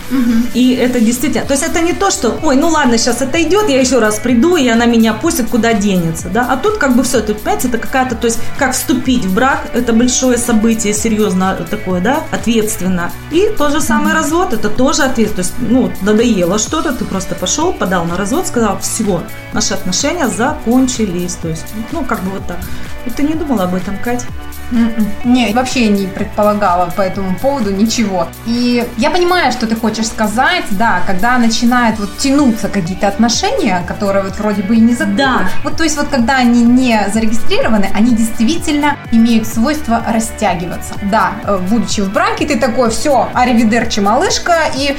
И 0.53 0.73
это 0.73 0.99
действительно, 0.99 1.45
то 1.45 1.53
есть 1.53 1.63
это 1.63 1.81
не 1.81 1.93
то, 1.93 2.09
что, 2.09 2.39
ой, 2.43 2.55
ну 2.55 2.69
ладно, 2.69 2.97
сейчас 2.97 3.21
это 3.21 3.41
идет, 3.41 3.69
я 3.69 3.79
еще 3.79 3.99
раз 3.99 4.19
приду, 4.19 4.55
и 4.55 4.67
она 4.67 4.85
меня 4.85 5.13
пустит, 5.13 5.49
куда 5.49 5.73
денется, 5.73 6.29
да. 6.29 6.47
А 6.49 6.57
тут 6.57 6.77
как 6.77 6.95
бы 6.95 7.03
все, 7.03 7.21
тут, 7.21 7.41
понимаете, 7.41 7.67
это 7.67 7.77
какая-то, 7.77 8.15
то 8.15 8.25
есть 8.25 8.39
как 8.57 8.73
вступить 8.73 9.25
в 9.25 9.33
брак, 9.33 9.67
это 9.73 9.93
большое 9.93 10.37
событие, 10.37 10.93
серьезно 10.93 11.55
такое, 11.69 12.01
да, 12.01 12.23
ответственно. 12.31 13.11
И 13.31 13.49
тот 13.57 13.71
же 13.71 13.81
самый 13.81 14.13
развод, 14.13 14.53
это 14.53 14.69
тоже 14.69 15.03
ответственно. 15.03 15.35
То 15.35 15.41
есть, 15.41 15.53
ну, 15.59 15.91
надоело 16.01 16.57
что-то, 16.57 16.93
ты 16.93 17.05
просто 17.05 17.35
пошел, 17.35 17.73
подал 17.73 18.05
на 18.05 18.15
развод, 18.17 18.47
сказал, 18.47 18.79
все, 18.79 19.21
наши 19.53 19.73
отношения 19.73 20.27
закончились. 20.27 21.35
То 21.35 21.49
есть, 21.49 21.65
ну, 21.91 22.03
как 22.03 22.14
бы 22.23 22.31
вот 22.31 22.47
так. 22.47 22.59
И 23.05 23.09
ты 23.09 23.23
не 23.23 23.33
думала 23.33 23.63
об 23.63 23.75
этом, 23.75 23.97
Кать? 23.99 24.25
М-м. 24.71 25.07
Не, 25.23 25.53
вообще 25.53 25.87
не 25.87 26.07
предполагала 26.07 26.89
по 26.95 27.01
этому 27.01 27.35
поводу 27.37 27.71
ничего. 27.71 28.27
И 28.45 28.87
я 28.97 29.09
понимаю, 29.09 29.51
что 29.51 29.67
ты 29.67 29.75
хочешь 29.75 30.07
сказать, 30.07 30.65
да, 30.71 31.01
когда 31.07 31.37
начинают 31.37 31.99
вот 31.99 32.17
тянуться 32.17 32.69
какие-то 32.69 33.07
отношения, 33.07 33.83
которые 33.87 34.23
вот 34.23 34.37
вроде 34.39 34.63
бы 34.63 34.75
и 34.75 34.79
не 34.79 34.93
законны. 34.93 35.17
Да. 35.17 35.49
Вот 35.63 35.77
то 35.77 35.83
есть 35.83 35.97
вот 35.97 36.07
когда 36.07 36.37
они 36.37 36.63
не 36.63 37.07
зарегистрированы, 37.13 37.89
они 37.93 38.15
действительно 38.15 38.97
имеют 39.11 39.47
свойство 39.47 40.03
растягиваться. 40.07 40.93
Да, 41.11 41.33
э, 41.43 41.59
будучи 41.69 42.01
в 42.01 42.11
браке, 42.11 42.45
ты 42.45 42.59
такой, 42.59 42.89
все, 42.89 43.29
аривидерчи, 43.33 43.99
малышка, 43.99 44.55
и 44.75 44.95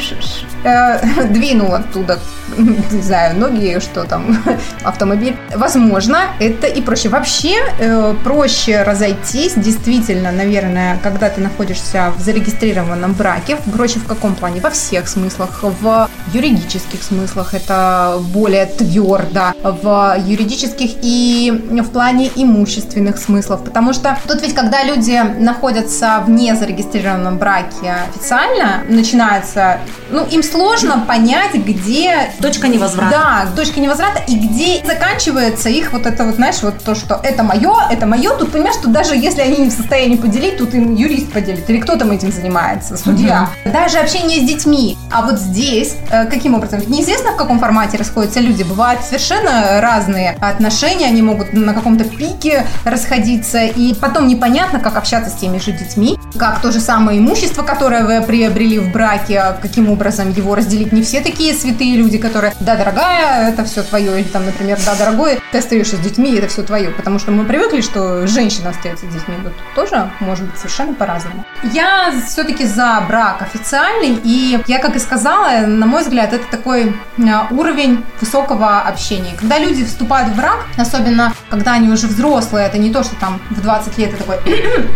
э, 0.65 1.25
двинул 1.31 1.75
оттуда, 1.75 2.19
не 2.59 3.03
знаю, 3.03 3.39
ноги, 3.39 3.79
что 3.81 4.05
там, 4.05 4.39
автомобиль. 4.85 5.37
Возможно, 5.55 6.19
это 6.39 6.67
и 6.67 6.81
проще. 6.81 7.09
Вообще 7.09 7.57
э, 7.79 8.15
проще 8.25 8.83
разойтись, 8.83 9.56
действительно, 9.57 10.33
наверное, 10.33 10.99
когда 11.03 11.29
ты 11.29 11.41
находишься 11.41 12.13
в 12.17 12.21
зарегистрированном 12.21 13.13
браке. 13.13 13.57
Проще 13.73 13.99
в 13.99 14.07
каком 14.07 14.35
плане? 14.35 14.61
Во 14.61 14.71
всех 14.71 15.09
смыслах. 15.09 15.63
В 15.63 16.09
юридических 16.33 17.03
смыслах 17.03 17.55
это 17.55 18.19
более 18.33 18.67
твердо. 18.67 19.53
В 19.63 20.17
юридических 20.27 20.91
и 21.03 21.53
в 21.71 21.91
плане 21.91 22.31
имущественных 22.35 23.19
смыслов. 23.19 23.65
Потому 23.65 23.93
что 23.93 24.19
тут 24.27 24.43
ведь, 24.43 24.55
когда 24.55 24.85
люди 24.85 25.21
находятся 25.39 26.23
в 26.27 26.31
незарегистрированном 26.31 27.39
браке 27.39 27.95
официально, 28.11 28.83
начинается, 28.89 29.79
ну, 30.11 30.27
им 30.27 30.43
сложно 30.43 31.05
понять, 31.07 31.55
где 31.55 32.31
Точка 32.41 32.69
невозврата. 32.69 33.11
да, 33.11 33.47
точка 33.57 33.81
невозврата, 33.81 34.21
и 34.29 34.37
где 34.37 34.85
заканчивается 34.87 35.69
их 35.69 35.93
вот 35.93 36.07
это 36.07 36.25
вот, 36.25 36.37
знаешь, 36.37 36.63
вот 36.63 36.83
то, 36.85 36.95
что 36.95 37.21
это 37.23 37.43
мое, 37.43 37.75
это 37.91 38.07
мое, 38.07 38.37
тут 38.37 38.53
понимаешь, 38.53 38.77
что 38.77 38.89
даже 38.89 39.15
если 39.17 39.43
они 39.47 39.59
не 39.59 39.71
в 39.71 39.73
состоянии 39.73 40.17
поделить, 40.17 40.59
тут 40.59 40.75
им 40.75 40.95
юрист 40.95 41.33
поделит, 41.33 41.69
или 41.71 41.79
кто 41.79 41.97
там 41.97 42.11
этим 42.11 42.33
занимается, 42.33 42.97
судья. 42.97 43.49
Даже 43.65 43.99
общение 43.99 44.41
с 44.41 44.49
детьми. 44.49 44.97
А 45.11 45.23
вот 45.23 45.39
здесь, 45.39 45.97
э, 46.11 46.27
каким 46.27 46.55
образом? 46.55 46.81
Неизвестно, 46.87 47.33
в 47.33 47.37
каком 47.37 47.59
формате 47.59 47.97
расходятся 47.97 48.41
люди. 48.41 48.63
Бывают 48.63 49.03
совершенно 49.03 49.81
разные 49.81 50.37
отношения, 50.41 51.07
они 51.07 51.23
могут 51.23 51.53
на 51.53 51.75
каком-то 51.75 52.05
пике 52.05 52.67
расходиться, 52.85 53.65
и 53.65 53.95
потом 53.95 54.27
непонятно, 54.27 54.81
как 54.81 54.97
общаться 54.97 55.31
с 55.31 55.35
теми 55.35 55.59
же 55.59 55.73
детьми, 55.73 56.19
как 56.39 56.61
то 56.61 56.73
же 56.73 56.81
самое 56.81 57.19
имущество, 57.19 57.63
которое 57.63 58.05
вы 58.05 58.27
приобрели 58.27 58.79
в 58.79 58.93
браке, 58.93 59.43
каким 59.63 59.91
образом 59.91 60.33
его 60.33 60.55
разделить. 60.55 60.93
Не 60.93 61.03
все 61.03 61.21
такие 61.21 61.55
святые 61.55 61.97
люди, 61.97 62.19
которые, 62.19 62.53
да, 62.61 62.77
дорогая, 62.77 63.51
это 63.51 63.65
все 63.65 63.83
твое, 63.83 64.21
или 64.21 64.29
там, 64.29 64.45
например, 64.45 64.79
да, 64.85 64.95
дорогой, 64.95 65.39
ты 65.53 65.59
остаешься 65.59 65.97
с 65.97 66.01
детьми, 66.01 66.35
это 66.35 66.49
все 66.49 66.63
твое, 66.63 66.91
потому 66.91 67.19
что 67.19 67.31
мы 67.31 67.45
привыкли, 67.45 67.81
что 67.81 68.27
женщина 68.27 68.71
остается 68.71 69.07
с 69.07 69.15
детьми. 69.15 69.36
Идут. 69.41 69.53
Тоже 69.75 70.11
может 70.21 70.45
быть 70.47 70.59
совершенно 70.59 70.95
по-разному. 70.95 71.45
Я 71.63 72.13
все-таки 72.27 72.67
за 72.67 73.03
брак 73.09 73.43
официальный, 73.43 74.19
и 74.23 74.63
я, 74.67 74.79
как 74.79 74.97
и 74.97 74.99
сказала, 74.99 75.67
на 75.67 75.87
мой 75.87 76.03
взгляд, 76.03 76.33
это 76.33 76.45
такой 76.51 76.95
а, 77.19 77.47
уровень 77.51 78.05
высокого 78.21 78.81
общения. 78.81 79.35
Когда 79.39 79.59
люди 79.59 79.85
вступают 79.85 80.31
в 80.31 80.37
брак, 80.37 80.65
особенно 80.77 81.33
когда 81.51 81.73
они 81.73 81.89
уже 81.89 82.07
взрослые, 82.07 82.67
это 82.67 82.79
не 82.79 82.91
то, 82.91 83.03
что 83.03 83.17
там 83.17 83.41
в 83.51 83.61
20 83.61 83.99
лет 83.99 84.11
ты 84.11 84.17
такой, 84.17 84.37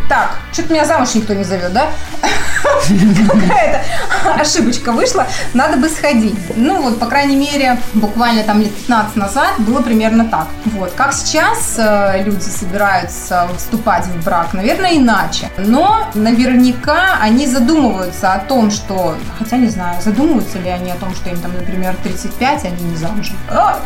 так, 0.09 0.37
что-то 0.53 0.72
меня 0.72 0.85
замуж 0.85 1.14
никто 1.14 1.35
не 1.35 1.44
зовет, 1.44 1.72
да? 1.72 1.87
Какая-то 2.81 4.40
ошибочка 4.40 4.92
вышла, 4.92 5.26
надо 5.55 5.76
бы 5.76 5.88
сходить. 5.88 6.38
Ну 6.57 6.83
вот, 6.83 6.98
по 6.98 7.07
крайней 7.07 7.37
мере, 7.37 7.79
буквально 7.94 8.42
там 8.42 8.61
лет 8.61 8.74
15 8.74 9.16
назад 9.16 9.55
было 9.59 9.81
примерно 9.83 10.24
так. 10.24 10.46
Вот, 10.66 10.92
как 10.96 11.12
сейчас 11.12 11.76
э, 11.79 12.22
люди 12.24 12.42
собираются 12.42 13.48
вступать 13.57 14.07
в 14.07 14.24
брак, 14.24 14.30
наверное, 14.53 14.97
иначе. 14.97 15.51
Но 15.59 16.07
наверняка 16.14 17.19
они 17.21 17.47
задумываются 17.47 18.33
о 18.33 18.38
том, 18.38 18.71
что, 18.71 19.16
хотя 19.38 19.57
не 19.57 19.69
знаю, 19.69 20.01
задумываются 20.03 20.59
ли 20.59 20.69
они 20.71 20.90
о 20.90 20.97
том, 20.97 21.14
что 21.14 21.31
им 21.31 21.38
там, 21.40 21.53
например, 21.53 21.97
35, 22.03 22.64
они 22.64 22.85
не 22.85 22.97
замужем. 22.97 23.37
А! 23.51 23.81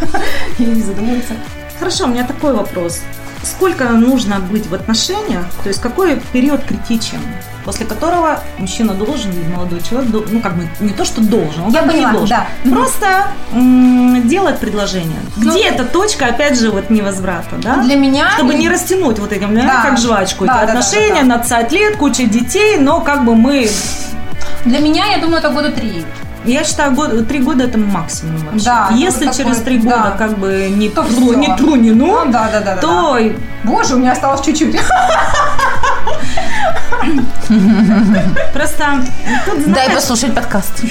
Или 0.58 0.74
не 0.74 0.82
задумываются. 0.82 1.34
Хорошо, 1.78 2.04
у 2.04 2.08
меня 2.08 2.24
такой 2.24 2.54
вопрос. 2.54 3.00
Сколько 3.48 3.84
нужно 3.90 4.40
быть 4.40 4.66
в 4.66 4.74
отношениях, 4.74 5.44
то 5.62 5.68
есть 5.68 5.80
какой 5.80 6.20
период 6.32 6.62
критичен, 6.64 7.18
после 7.64 7.86
которого 7.86 8.40
мужчина 8.58 8.94
должен 8.94 9.30
молодой 9.54 9.80
человек, 9.80 10.26
ну 10.30 10.40
как 10.40 10.56
бы 10.56 10.68
не 10.80 10.90
то, 10.92 11.04
что 11.04 11.20
должен, 11.22 11.62
он 11.64 11.70
Я 11.72 11.80
как 11.80 11.88
бы 11.88 11.94
не 11.94 12.04
поняла, 12.04 12.12
должен, 12.12 12.36
да. 12.64 12.70
просто 12.70 13.06
м, 13.52 14.28
делать 14.28 14.58
предложение. 14.58 15.18
Ну, 15.36 15.50
Где 15.50 15.64
эта 15.68 15.84
точка, 15.84 16.26
опять 16.26 16.58
же, 16.60 16.70
вот 16.70 16.90
невозврата, 16.90 17.56
да? 17.56 17.76
Для 17.82 17.96
меня... 17.96 18.30
Чтобы 18.32 18.54
не 18.54 18.68
растянуть 18.68 19.18
вот 19.18 19.32
этим, 19.32 19.54
Да. 19.54 19.82
как 19.82 19.98
жвачку, 19.98 20.44
Да, 20.44 20.52
эти 20.58 20.66
да, 20.66 20.72
да, 20.74 20.78
отношения 20.78 21.22
да, 21.22 21.28
да. 21.28 21.36
на 21.36 21.38
50 21.38 21.72
лет, 21.72 21.96
куча 21.96 22.24
детей, 22.24 22.76
но 22.78 23.00
как 23.00 23.24
бы 23.24 23.34
мы 23.34 23.68
Для 24.64 24.78
меня, 24.80 25.06
я 25.06 25.18
думаю, 25.18 25.38
это 25.38 25.48
года 25.50 25.70
три. 25.72 26.04
Я 26.48 26.64
считаю, 26.64 26.92
год, 26.92 27.28
три 27.28 27.40
года 27.40 27.64
это 27.64 27.76
максимум 27.78 28.38
вообще. 28.38 28.64
Да, 28.64 28.88
Если 28.94 29.26
вот 29.26 29.36
через 29.36 29.58
три 29.58 29.78
года 29.78 29.96
да. 30.04 30.10
как 30.16 30.38
бы 30.38 30.68
не 30.74 30.88
То 30.88 31.02
тру, 31.02 31.10
всё. 31.10 31.34
не 31.34 31.56
тру, 31.56 31.74
не 31.76 31.90
ну, 31.90 32.24
Ну, 32.24 32.32
да, 32.32 32.48
да, 32.50 32.60
да, 32.60 32.74
да. 32.76 32.80
то 32.80 33.18
да. 33.18 33.34
Боже, 33.64 33.96
у 33.96 33.98
меня 33.98 34.12
осталось 34.12 34.40
чуть-чуть. 34.40 34.74
Просто 38.52 39.04
тут, 39.46 39.64
Дай 39.64 39.86
знаешь, 39.86 39.94
послушать 39.94 40.34
подкаст. 40.34 40.82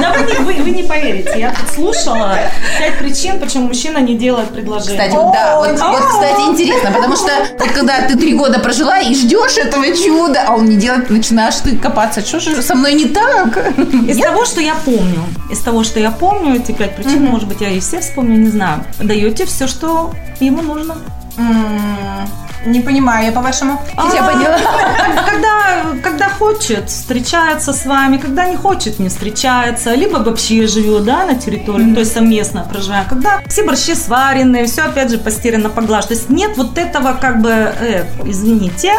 да 0.00 0.12
вы, 0.12 0.26
не, 0.26 0.38
вы, 0.38 0.62
вы 0.62 0.70
не 0.70 0.82
поверите, 0.82 1.38
я 1.38 1.50
тут 1.50 1.74
слушала 1.74 2.38
пять 2.78 2.98
причин, 2.98 3.38
почему 3.40 3.68
мужчина 3.68 3.98
не 3.98 4.16
делает 4.16 4.50
предложение. 4.50 4.98
Кстати, 4.98 5.14
вот, 5.14 5.32
да, 5.32 5.58
вот, 5.58 5.78
вот, 5.78 6.06
кстати, 6.06 6.40
интересно, 6.50 6.90
потому 6.90 7.16
что 7.16 7.30
вот 7.58 7.70
когда 7.70 8.02
ты 8.02 8.16
три 8.16 8.34
года 8.34 8.58
прожила 8.58 8.98
и 8.98 9.14
ждешь 9.14 9.56
этого 9.58 9.84
чуда, 9.96 10.44
а 10.48 10.54
он 10.54 10.66
не 10.66 10.76
делает, 10.76 11.10
начинаешь 11.10 11.56
ты 11.56 11.76
копаться, 11.76 12.20
что 12.20 12.40
же 12.40 12.62
со 12.62 12.74
мной 12.74 12.94
не 12.94 13.06
так? 13.06 13.56
Из 14.08 14.18
того, 14.18 14.44
что 14.44 14.60
я 14.60 14.74
помню, 14.74 15.24
из 15.50 15.60
того, 15.60 15.84
что 15.84 16.00
я 16.00 16.10
помню, 16.10 16.56
эти 16.56 16.72
пять 16.72 16.96
причин, 16.96 17.24
может 17.24 17.48
быть, 17.48 17.60
я 17.60 17.70
и 17.70 17.80
все 17.80 18.00
вспомню, 18.00 18.36
не 18.36 18.48
знаю, 18.48 18.84
даете 18.98 19.46
все, 19.46 19.66
что 19.66 20.12
ему 20.40 20.62
нужно. 20.62 20.96
Не 22.66 22.80
понимаю, 22.80 23.26
я 23.26 23.32
по-вашему. 23.32 23.80
Я 23.96 24.22
поняла. 24.22 24.58
Когда, 25.26 26.00
когда 26.02 26.28
хочет, 26.28 26.88
встречается 26.90 27.72
с 27.72 27.86
вами, 27.86 28.16
когда 28.16 28.48
не 28.48 28.56
хочет, 28.56 28.98
не 28.98 29.08
встречается, 29.08 29.94
либо 29.94 30.18
вообще 30.18 30.66
живет, 30.66 31.04
да, 31.04 31.24
на 31.26 31.34
территории, 31.34 31.94
то 31.94 32.00
есть 32.00 32.12
совместно 32.12 32.66
проживаем. 32.70 33.06
Когда 33.08 33.40
все 33.48 33.64
борщи 33.64 33.94
сваренные, 33.94 34.66
все 34.66 34.82
опять 34.82 35.10
же 35.10 35.18
постирано, 35.18 35.68
поглажено. 35.68 36.08
То 36.08 36.14
есть 36.14 36.30
нет 36.30 36.56
вот 36.56 36.78
этого 36.78 37.16
как 37.20 37.40
бы, 37.40 37.50
э, 37.50 38.04
извините, 38.24 38.92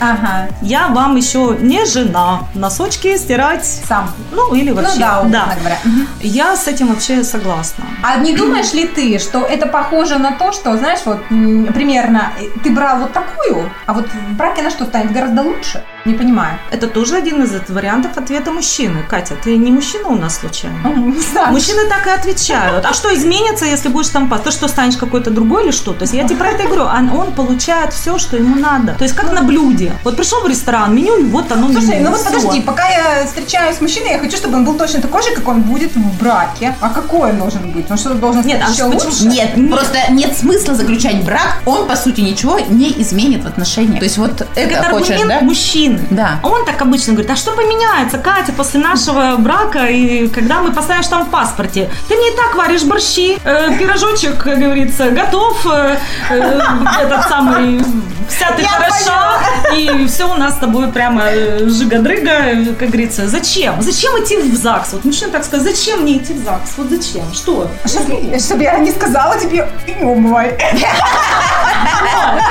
Ага, 0.00 0.48
я 0.62 0.88
вам 0.88 1.16
еще 1.16 1.56
не 1.60 1.84
жена, 1.86 2.40
носочки 2.54 3.16
стирать, 3.16 3.64
сам. 3.64 4.10
ну 4.32 4.54
или 4.54 4.70
вообще. 4.70 4.94
Ну 4.94 5.00
да, 5.00 5.16
условно 5.18 5.56
говоря. 5.58 5.78
Я 6.20 6.56
с 6.56 6.66
этим 6.68 6.88
вообще 6.88 7.22
согласна. 7.24 7.84
А 8.02 8.16
не 8.16 8.34
думаешь 8.36 8.72
ли 8.72 8.86
ты, 8.86 9.18
что 9.18 9.40
это 9.40 9.66
похоже 9.66 10.18
на 10.18 10.32
то, 10.32 10.52
что, 10.52 10.76
знаешь, 10.76 11.00
вот 11.04 11.18
примерно 11.28 12.32
э, 12.40 12.44
ты 12.62 12.70
брал 12.70 12.98
вот 12.98 13.12
такую, 13.12 13.70
а 13.86 13.92
вот 13.92 14.06
в 14.06 14.36
браке 14.36 14.60
она 14.60 14.70
что, 14.70 14.84
станет 14.84 15.12
гораздо 15.12 15.42
лучше? 15.42 15.82
Не 16.04 16.14
понимаю. 16.14 16.58
Это 16.70 16.86
тоже 16.86 17.16
один 17.16 17.42
из 17.42 17.52
вариантов 17.68 18.18
ответа 18.18 18.50
мужчины. 18.50 19.02
Катя, 19.08 19.34
ты 19.42 19.56
не 19.56 19.72
мужчина 19.72 20.08
у 20.08 20.16
нас 20.16 20.38
случайно? 20.38 20.76
Не 20.88 21.18
знаю. 21.20 21.52
Мужчины 21.52 21.88
так 21.88 22.06
и 22.06 22.10
отвечают. 22.10 22.84
А 22.84 22.92
что 22.92 23.14
изменится, 23.14 23.64
если 23.64 23.88
будешь 23.88 24.08
там 24.08 24.28
пас? 24.28 24.42
Ты 24.42 24.50
что, 24.50 24.68
станешь 24.68 24.96
какой-то 24.98 25.30
другой 25.30 25.64
или 25.64 25.70
что? 25.70 25.92
То 25.94 26.02
есть 26.02 26.12
я 26.12 26.24
тебе 26.24 26.36
про 26.36 26.48
это 26.48 26.64
говорю. 26.64 26.82
Он, 26.82 27.10
он 27.10 27.32
получает 27.32 27.94
все, 27.94 28.18
что 28.18 28.36
ему 28.36 28.56
надо. 28.56 28.94
То 28.94 29.04
есть 29.04 29.16
как 29.16 29.32
на 29.32 29.42
блюде. 29.42 29.83
Вот 30.02 30.16
пришел 30.16 30.40
в 30.40 30.46
ресторан, 30.48 30.94
меню, 30.94 31.26
вот 31.26 31.50
оно 31.52 31.70
Слушай, 31.72 31.98
меню. 31.98 32.10
ну 32.10 32.16
вот 32.16 32.24
подожди, 32.24 32.60
пока 32.60 32.88
я 32.88 33.26
встречаюсь 33.26 33.76
с 33.76 33.80
мужчиной, 33.80 34.10
я 34.12 34.18
хочу, 34.18 34.36
чтобы 34.36 34.56
он 34.56 34.64
был 34.64 34.74
точно 34.74 35.00
такой 35.00 35.22
же, 35.22 35.30
как 35.34 35.46
он 35.48 35.62
будет 35.62 35.94
в 35.94 36.18
браке. 36.18 36.74
А 36.80 36.90
какой 36.90 37.30
он 37.30 37.38
должен 37.38 37.70
быть? 37.70 37.90
Он 37.90 37.96
что, 37.98 38.14
должен 38.14 38.42
Нет, 38.44 38.58
стать 38.58 38.70
а 38.70 38.72
еще 38.72 38.84
лучше? 38.84 39.26
Нет, 39.26 39.56
Нет. 39.56 39.70
просто 39.70 39.98
нет 40.10 40.36
смысла 40.36 40.74
заключать 40.74 41.24
брак, 41.24 41.58
он, 41.66 41.86
по 41.86 41.96
сути, 41.96 42.20
ничего 42.20 42.58
не 42.58 42.90
изменит 43.02 43.44
в 43.44 43.46
отношениях. 43.46 43.98
То 43.98 44.04
есть 44.04 44.18
вот 44.18 44.36
Так 44.36 44.48
это, 44.54 44.74
это 44.74 44.90
хочешь, 44.90 45.20
да? 45.26 45.40
мужчины. 45.40 46.00
Да. 46.10 46.40
А 46.42 46.48
он 46.48 46.64
так 46.64 46.80
обычно 46.82 47.12
говорит, 47.12 47.30
а 47.30 47.36
что 47.36 47.52
поменяется, 47.52 48.18
Катя, 48.18 48.52
после 48.52 48.80
нашего 48.80 49.36
брака, 49.38 49.86
и 49.86 50.28
когда 50.28 50.60
мы 50.60 50.72
поставим 50.72 51.02
там 51.04 51.26
в 51.26 51.30
паспорте? 51.30 51.90
Ты 52.08 52.16
мне 52.16 52.30
и 52.32 52.36
так 52.36 52.54
варишь 52.56 52.82
борщи, 52.84 53.38
э, 53.44 53.78
пирожочек, 53.78 54.42
как 54.42 54.58
говорится, 54.58 55.10
готов, 55.10 55.66
э, 55.66 55.98
э, 56.30 56.60
этот 57.02 57.28
самый, 57.28 57.80
вся 58.28 58.52
ты 58.52 58.62
Я 58.62 58.68
хороша, 58.68 59.38
и 59.76 60.06
все 60.06 60.30
у 60.30 60.34
нас 60.36 60.54
с 60.54 60.58
тобой 60.58 60.88
прямо 60.92 61.24
э, 61.26 61.68
жига-дрыга, 61.68 62.30
э, 62.30 62.64
как 62.78 62.88
говорится. 62.88 63.28
Зачем? 63.28 63.80
Зачем 63.82 64.12
идти 64.22 64.36
в 64.38 64.54
ЗАГС? 64.54 64.92
Вот 64.94 65.04
мужчина 65.04 65.30
так 65.30 65.44
сказал, 65.44 65.66
зачем 65.66 66.02
мне 66.02 66.18
идти 66.18 66.32
в 66.32 66.44
ЗАГС? 66.44 66.72
Вот 66.76 66.90
зачем? 66.90 67.32
Что? 67.32 67.70
Чтобы 67.86 68.62
я 68.62 68.78
не 68.78 68.90
сказала 68.90 69.38
тебе, 69.38 69.68
не 69.86 70.04
умывай. 70.04 70.56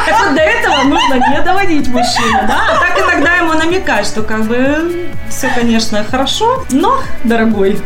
Так 0.05 0.19
вот 0.19 0.35
до 0.35 0.41
этого 0.41 0.83
нужно 0.83 1.13
не 1.29 1.41
доводить 1.41 1.87
мужчину, 1.87 2.39
да? 2.47 2.61
А 2.71 2.79
так 2.79 2.99
иногда 2.99 3.37
ему 3.37 3.53
намекать, 3.53 4.05
что 4.05 4.21
как 4.21 4.43
бы 4.43 5.09
все, 5.29 5.49
конечно, 5.55 6.03
хорошо, 6.03 6.63
но, 6.71 6.99
дорогой, 7.23 7.79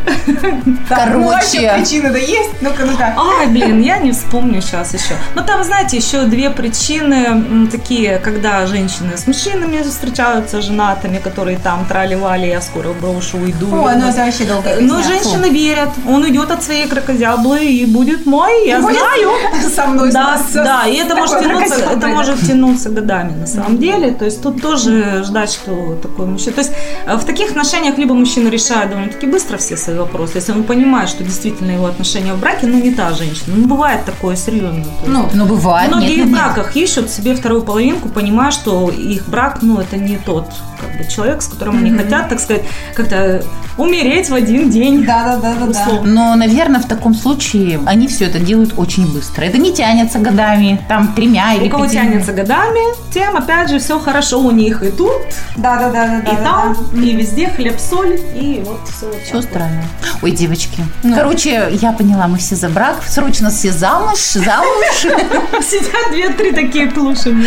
Так, 0.88 1.08
ну, 1.14 1.30
а 1.30 1.40
Короче. 1.40 1.72
причины-то 1.76 2.18
есть? 2.18 2.50
Ну-ка, 2.60 2.84
ну-ка. 2.84 3.14
Ай, 3.16 3.46
блин, 3.46 3.80
я 3.80 3.98
не 3.98 4.12
вспомню 4.12 4.60
сейчас 4.60 4.92
еще. 4.94 5.14
Но 5.34 5.42
там, 5.42 5.64
знаете, 5.64 5.96
еще 5.96 6.24
две 6.24 6.50
причины 6.50 7.66
такие, 7.70 8.18
когда 8.18 8.66
женщины 8.66 9.16
с 9.16 9.26
мужчинами 9.28 9.82
встречаются, 9.82 10.60
женатыми, 10.62 11.18
которые 11.18 11.58
там 11.58 11.84
трали-вали, 11.86 12.48
я 12.48 12.60
скоро 12.60 12.92
брошу, 13.00 13.38
уйду. 13.38 13.66
Ой, 13.72 13.94
ну 13.96 14.08
это 14.08 14.24
вообще 14.24 14.44
долго 14.44 14.68
Но 14.80 15.02
женщины 15.02 15.48
верят, 15.50 15.90
он 16.06 16.22
уйдет 16.22 16.50
от 16.50 16.62
своей 16.62 16.88
крокозяблы 16.88 17.64
и 17.64 17.86
будет 17.86 18.26
мой, 18.26 18.66
я 18.66 18.80
Будет 18.80 18.96
знаю. 18.98 19.30
Со 19.76 19.86
мной. 19.86 20.12
Да, 20.12 20.40
да, 20.54 20.86
и 20.86 20.96
это 20.96 21.14
может 21.14 21.40
тянуться, 21.40 21.74
это 21.96 22.08
может 22.08 22.46
тянуться 22.46 22.88
годами 22.90 23.32
на 23.40 23.46
самом 23.46 23.78
деле. 23.78 24.10
То 24.12 24.24
есть 24.24 24.42
тут 24.42 24.62
тоже 24.62 25.22
ждать, 25.24 25.52
что 25.52 25.98
такой 26.02 26.26
мужчина. 26.26 26.52
То 26.54 26.60
есть 26.60 26.72
э, 27.06 27.16
в 27.16 27.24
таких 27.24 27.50
отношениях 27.50 27.98
либо 27.98 28.14
мужчина 28.14 28.48
решает 28.48 28.90
довольно-таки 28.90 29.26
быстро 29.26 29.58
все 29.58 29.76
свои 29.76 29.96
вопросы, 29.96 30.32
если 30.38 30.52
он 30.52 30.64
понимает, 30.64 31.08
что 31.08 31.24
действительно 31.24 31.72
его 31.72 31.86
отношения 31.86 32.32
в 32.34 32.40
браке, 32.40 32.66
ну 32.66 32.78
не 32.82 32.90
та 32.90 33.12
женщина. 33.12 33.54
Ну 33.56 33.66
бывает 33.68 34.04
такое 34.04 34.36
серьезно. 34.36 34.84
Ну, 35.06 35.28
Ну, 35.34 35.44
бывает. 35.46 35.88
Многие 35.88 36.16
нет, 36.16 36.26
в 36.26 36.28
нет, 36.28 36.28
нет. 36.28 36.38
браках 36.54 36.76
ищут 36.76 37.10
себе 37.10 37.34
вторую 37.34 37.62
половинку, 37.62 38.08
понимая, 38.08 38.50
что 38.50 38.90
их 39.18 39.28
брак, 39.28 39.58
ну, 39.62 39.78
это 39.80 39.96
не 39.96 40.16
тот 40.16 40.46
как 40.80 40.96
бы, 40.96 41.04
человек, 41.10 41.42
с 41.42 41.46
которым 41.48 41.78
они 41.78 41.90
хотят, 41.90 42.28
так 42.28 42.40
сказать, 42.40 42.62
как-то 42.94 43.42
умереть 43.76 44.28
в 44.30 44.34
один 44.34 44.70
день. 44.70 45.04
да, 45.04 45.36
да, 45.36 45.54
да, 45.54 45.66
да. 45.66 46.00
Но, 46.04 46.34
наверное, 46.34 46.80
в 46.80 46.86
таком 46.88 47.14
случае 47.14 47.80
они 47.86 48.08
все 48.08 48.24
это 48.26 48.38
делают 48.38 48.74
очень 48.76 49.12
быстро. 49.12 49.44
Это 49.44 49.58
не 49.58 49.72
тянется 49.72 50.18
годами, 50.18 50.80
там 50.88 51.14
тремя 51.14 51.54
или 51.54 51.66
У 51.68 51.70
кого 51.70 51.84
пятью. 51.84 52.00
тянется 52.00 52.32
годами, 52.32 52.80
тем, 53.12 53.36
опять 53.36 53.68
же, 53.70 53.78
все 53.78 53.98
хорошо 53.98 54.40
у 54.40 54.50
них 54.50 54.82
и 54.82 54.90
тут, 54.90 55.12
Да, 55.56 55.76
да, 55.78 55.90
да, 55.90 56.06
да, 56.24 56.32
и 56.32 56.36
да, 56.36 56.42
там, 56.42 56.76
да. 56.92 57.00
и 57.02 57.16
везде 57.16 57.48
хлеб, 57.48 57.78
соль, 57.78 58.18
и 58.34 58.62
вот 58.64 58.80
все 58.88 59.06
вот 59.06 59.22
Все 59.22 59.34
вот. 59.34 59.44
устраивает. 59.44 59.84
Ой, 60.22 60.30
девочки. 60.30 60.84
Ну. 61.02 61.14
Короче, 61.14 61.68
я 61.80 61.92
поняла, 61.92 62.26
мы 62.28 62.38
все 62.38 62.54
за 62.56 62.68
брак. 62.68 63.02
Срочно 63.06 63.50
все 63.50 63.72
замуж, 63.72 64.18
замуж. 64.18 64.96
Сидят 65.64 66.10
две-три 66.12 66.52
такие 66.52 66.90
клуши. 66.90 67.34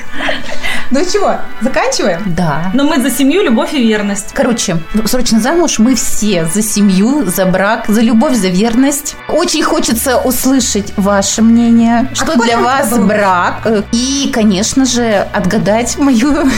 Ну 0.91 0.99
чего, 1.05 1.35
заканчиваем? 1.61 2.21
Да. 2.35 2.69
Но 2.73 2.83
мы 2.83 3.01
за 3.01 3.09
семью, 3.09 3.41
любовь 3.43 3.73
и 3.73 3.81
верность. 3.81 4.31
Короче, 4.33 4.77
срочно 5.05 5.39
замуж 5.39 5.79
мы 5.79 5.95
все 5.95 6.45
за 6.45 6.61
семью, 6.61 7.25
за 7.25 7.45
брак, 7.45 7.85
за 7.87 8.01
любовь, 8.01 8.35
за 8.35 8.49
верность. 8.49 9.15
Очень 9.29 9.63
хочется 9.63 10.17
услышать 10.17 10.91
ваше 10.97 11.41
мнение, 11.41 12.09
что 12.13 12.25
какой 12.33 12.45
для 12.47 12.59
вас 12.59 12.89
брак. 12.97 13.61
Э, 13.65 13.83
И, 13.93 14.29
конечно 14.33 14.85
же, 14.85 15.25
отгадать 15.33 15.97
мою 15.97 16.33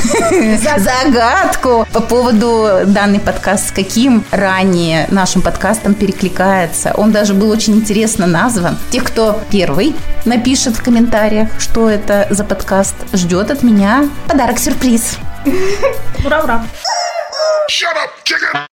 загадку 0.78 1.88
по 1.94 2.02
поводу 2.02 2.70
данный 2.88 3.20
подкаст, 3.20 3.70
с 3.70 3.72
каким 3.72 4.24
ранее 4.32 5.08
нашим 5.12 5.42
подкастом 5.42 5.94
перекликается. 5.94 6.94
Он 6.96 7.12
даже 7.12 7.34
был 7.34 7.50
очень 7.52 7.76
интересно 7.76 8.26
назван. 8.26 8.78
Тех, 8.90 9.04
кто 9.04 9.40
первый 9.52 9.96
напишет 10.26 10.76
в 10.76 10.84
комментариях, 10.84 11.50
что 11.60 11.90
это 11.90 12.28
за 12.30 12.44
подкаст, 12.44 12.96
ждет 13.14 13.52
от 13.52 13.62
меня 13.64 14.10
подарок-сюрприз. 14.28 15.18
Ура-ура. 16.26 16.66